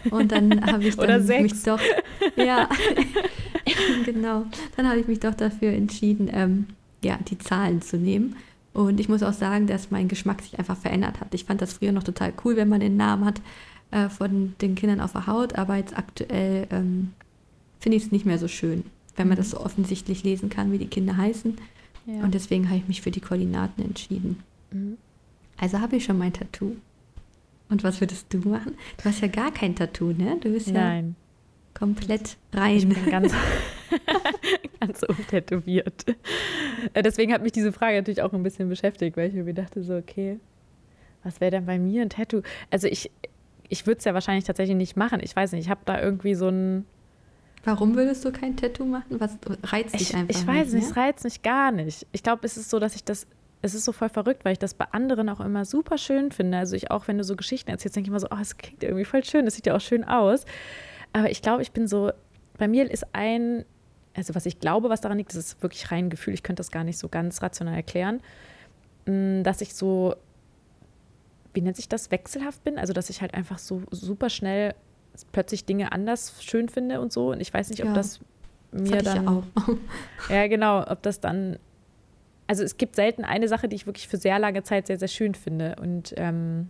[0.10, 1.80] Und dann habe ich dann mich doch,
[2.36, 2.70] ja,
[4.06, 4.46] genau,
[4.78, 6.68] dann habe ich mich doch dafür entschieden, ähm,
[7.04, 8.36] ja, die Zahlen zu nehmen.
[8.74, 11.34] Und ich muss auch sagen, dass mein Geschmack sich einfach verändert hat.
[11.34, 13.42] Ich fand das früher noch total cool, wenn man den Namen hat
[13.96, 17.14] äh, von den Kindern auf der Haut, aber jetzt aktuell ähm,
[17.80, 18.84] finde ich es nicht mehr so schön,
[19.16, 19.42] wenn man mhm.
[19.42, 21.56] das so offensichtlich lesen kann, wie die Kinder heißen.
[22.06, 22.24] Ja.
[22.24, 24.44] Und deswegen habe ich mich für die Koordinaten entschieden.
[24.72, 24.98] Mhm.
[25.58, 26.76] Also habe ich schon mein Tattoo.
[27.70, 28.76] Und was würdest du machen?
[28.98, 30.38] Du hast ja gar kein Tattoo, ne?
[30.42, 31.16] Du bist Nein.
[31.18, 32.76] ja komplett rein.
[32.76, 33.34] Ich bin ganz,
[34.82, 36.06] ganz untätowiert.
[36.94, 39.84] Äh, deswegen hat mich diese Frage natürlich auch ein bisschen beschäftigt, weil ich mir dachte
[39.84, 40.38] so, okay,
[41.24, 42.42] was wäre denn bei mir ein Tattoo?
[42.70, 43.10] Also ich,
[43.70, 45.20] ich würde es ja wahrscheinlich tatsächlich nicht machen.
[45.22, 46.86] Ich weiß nicht, ich habe da irgendwie so ein.
[47.64, 49.20] Warum würdest du kein Tattoo machen?
[49.20, 50.40] Was reizt dich ich, einfach?
[50.40, 52.06] Ich weiß nicht, es reizt mich gar nicht.
[52.12, 53.28] Ich glaube, es ist so, dass ich das.
[53.62, 56.60] Es ist so voll verrückt, weil ich das bei anderen auch immer super schön finde.
[56.60, 58.84] Also ich auch, wenn du so Geschichten erzählst, denke ich immer so, oh, es klingt
[58.84, 60.46] irgendwie voll schön, das sieht ja auch schön aus.
[61.14, 62.12] Aber ich glaube, ich bin so,
[62.60, 63.66] bei mir ist ein,
[64.14, 66.70] also was ich glaube, was daran liegt, das ist wirklich rein Gefühl, ich könnte das
[66.70, 68.22] gar nicht so ganz rational erklären,
[69.08, 70.14] mm, dass ich so
[71.56, 72.78] wie nennt sich das, wechselhaft bin.
[72.78, 74.76] Also, dass ich halt einfach so super schnell
[75.32, 77.32] plötzlich Dinge anders schön finde und so.
[77.32, 78.20] Und ich weiß nicht, ob ja, das
[78.72, 79.26] mir das dann.
[79.26, 79.44] Ja, auch.
[80.30, 81.58] ja, genau, ob das dann.
[82.48, 85.08] Also, es gibt selten eine Sache, die ich wirklich für sehr lange Zeit sehr, sehr
[85.08, 85.76] schön finde.
[85.82, 86.70] Und ähm,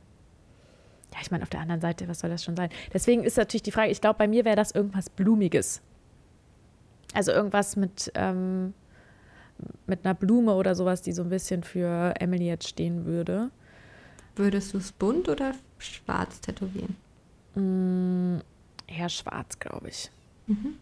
[1.14, 2.70] ja, ich meine, auf der anderen Seite, was soll das schon sein?
[2.94, 5.82] Deswegen ist natürlich die Frage, ich glaube, bei mir wäre das irgendwas Blumiges.
[7.14, 8.74] Also irgendwas mit, ähm,
[9.88, 13.50] mit einer Blume oder sowas, die so ein bisschen für Emily jetzt stehen würde.
[14.36, 16.96] Würdest du es bunt oder schwarz tätowieren?
[17.56, 18.40] Mm,
[18.88, 20.10] eher schwarz, glaube ich.
[20.48, 20.76] Mhm.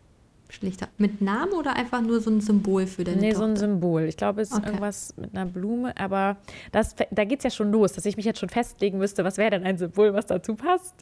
[0.49, 0.87] Schlichter.
[0.99, 3.45] Mit Namen oder einfach nur so ein Symbol für deine Nee, Tochter?
[3.45, 4.03] so ein Symbol.
[4.03, 4.67] Ich glaube, es ist okay.
[4.67, 6.37] irgendwas mit einer Blume, aber
[6.71, 9.37] das, da geht es ja schon los, dass ich mich jetzt schon festlegen müsste, was
[9.37, 10.93] wäre denn ein Symbol, was dazu passt.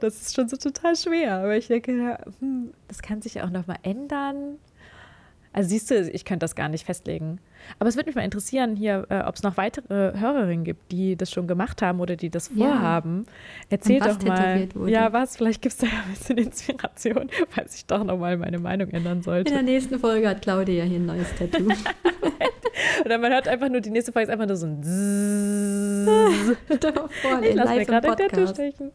[0.00, 1.38] Das ist schon so total schwer.
[1.38, 4.58] Aber ich denke, hm, das kann sich ja auch nochmal ändern.
[5.52, 7.40] Also siehst du, ich könnte das gar nicht festlegen.
[7.80, 11.16] Aber es würde mich mal interessieren, hier, äh, ob es noch weitere Hörerinnen gibt, die
[11.16, 13.24] das schon gemacht haben oder die das vorhaben.
[13.26, 13.32] Ja.
[13.70, 14.68] Erzähl doch mal.
[14.86, 15.36] Ja, was?
[15.36, 19.22] Vielleicht gibt es da ja ein bisschen Inspiration, falls ich doch nochmal meine Meinung ändern
[19.22, 19.50] sollte.
[19.50, 21.66] In der nächsten Folge hat Claudia hier ein neues Tattoo.
[23.04, 26.56] Oder man hört einfach nur, die nächste Folge ist einfach nur so ein Zzzz.
[27.42, 28.92] ich lasse mir gerade ein Tattoo stechen.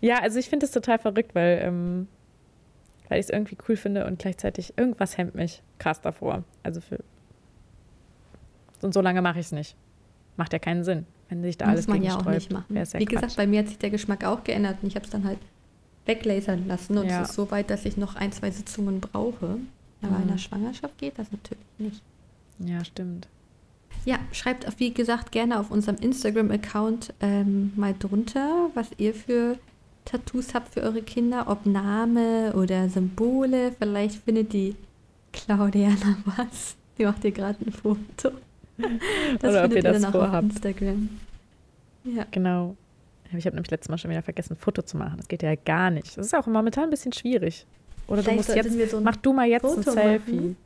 [0.00, 2.08] ja, also ich finde es total verrückt, weil ähm,
[3.08, 6.44] weil ich es irgendwie cool finde und gleichzeitig irgendwas hemmt mich krass davor.
[6.62, 6.98] Also für.
[8.82, 9.76] Und so lange mache ich es nicht.
[10.36, 12.76] Macht ja keinen Sinn, wenn sich da Muss alles man ja auch nicht machen.
[12.76, 13.08] Ja Wie Quatsch.
[13.08, 15.38] gesagt, bei mir hat sich der Geschmack auch geändert und ich habe es dann halt
[16.04, 17.22] weglasern lassen und ja.
[17.22, 19.58] es ist so weit, dass ich noch ein, zwei Sitzungen brauche.
[20.02, 20.22] Aber mhm.
[20.22, 22.02] in der Schwangerschaft geht das natürlich nicht.
[22.58, 23.28] Ja, stimmt.
[24.04, 29.58] Ja, schreibt, wie gesagt, gerne auf unserem Instagram-Account ähm, mal drunter, was ihr für
[30.06, 33.72] Tattoos habt für eure Kinder, ob Name oder Symbole.
[33.78, 34.74] Vielleicht findet die
[35.32, 36.76] Claudia noch was.
[36.96, 38.32] Die macht dir gerade ein Foto.
[39.40, 40.34] Das oder ob ihr das ihr vorhabt.
[40.34, 41.08] Auf Instagram.
[42.04, 42.26] Ja.
[42.30, 42.76] Genau.
[43.32, 45.16] Ich habe nämlich letztes Mal schon wieder vergessen, ein Foto zu machen.
[45.16, 46.16] Das geht ja gar nicht.
[46.16, 47.64] Das ist auch momentan ein bisschen schwierig.
[48.06, 50.56] Oder vielleicht du musst jetzt, so mach du mal jetzt Foto ein Selfie.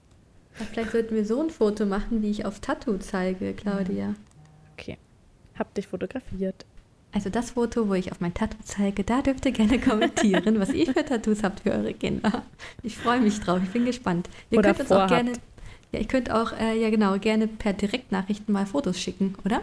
[0.52, 4.14] Vielleicht sollten wir so ein Foto machen, wie ich auf Tattoo zeige, Claudia.
[4.76, 4.98] Okay.
[5.56, 6.66] Hab dich fotografiert.
[7.12, 10.72] Also das Foto, wo ich auf mein Tattoo zeige, da dürft ihr gerne kommentieren, was
[10.72, 12.44] ihr für Tattoos habt für eure Kinder.
[12.82, 14.28] Ich freue mich drauf, ich bin gespannt.
[14.50, 15.32] Ihr oder könnt uns auch gerne,
[15.92, 19.62] ja, ihr könnt auch, äh, ja genau, gerne per Direktnachrichten mal Fotos schicken, oder?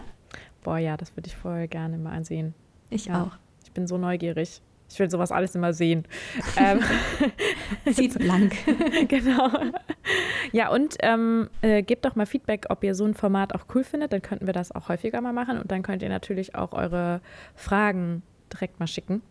[0.63, 2.53] Boah, ja, das würde ich voll gerne mal ansehen.
[2.89, 3.31] Ich ja, auch.
[3.63, 4.61] Ich bin so neugierig.
[4.89, 6.05] Ich will sowas alles immer sehen.
[6.57, 6.79] ähm,
[7.85, 8.55] Sieht blank.
[9.07, 9.51] genau.
[10.51, 13.83] Ja, und ähm, äh, gebt doch mal Feedback, ob ihr so ein Format auch cool
[13.83, 14.13] findet.
[14.13, 15.59] Dann könnten wir das auch häufiger mal machen.
[15.59, 17.21] Und dann könnt ihr natürlich auch eure
[17.55, 18.23] Fragen
[18.53, 19.21] direkt mal schicken.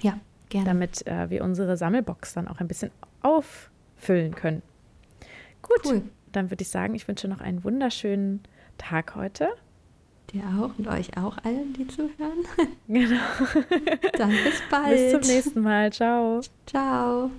[0.00, 0.18] Ja,
[0.48, 0.66] gerne.
[0.66, 2.90] Damit äh, wir unsere Sammelbox dann auch ein bisschen
[3.22, 4.62] auffüllen können.
[5.62, 6.02] Gut, cool.
[6.32, 8.42] dann würde ich sagen, ich wünsche noch einen wunderschönen
[8.78, 9.48] Tag heute.
[10.30, 12.44] Dir auch und euch auch allen, die zuhören.
[12.88, 13.16] Genau.
[14.18, 14.90] Dann bis bald.
[14.90, 15.92] Bis zum nächsten Mal.
[15.92, 16.40] Ciao.
[16.66, 17.30] Ciao.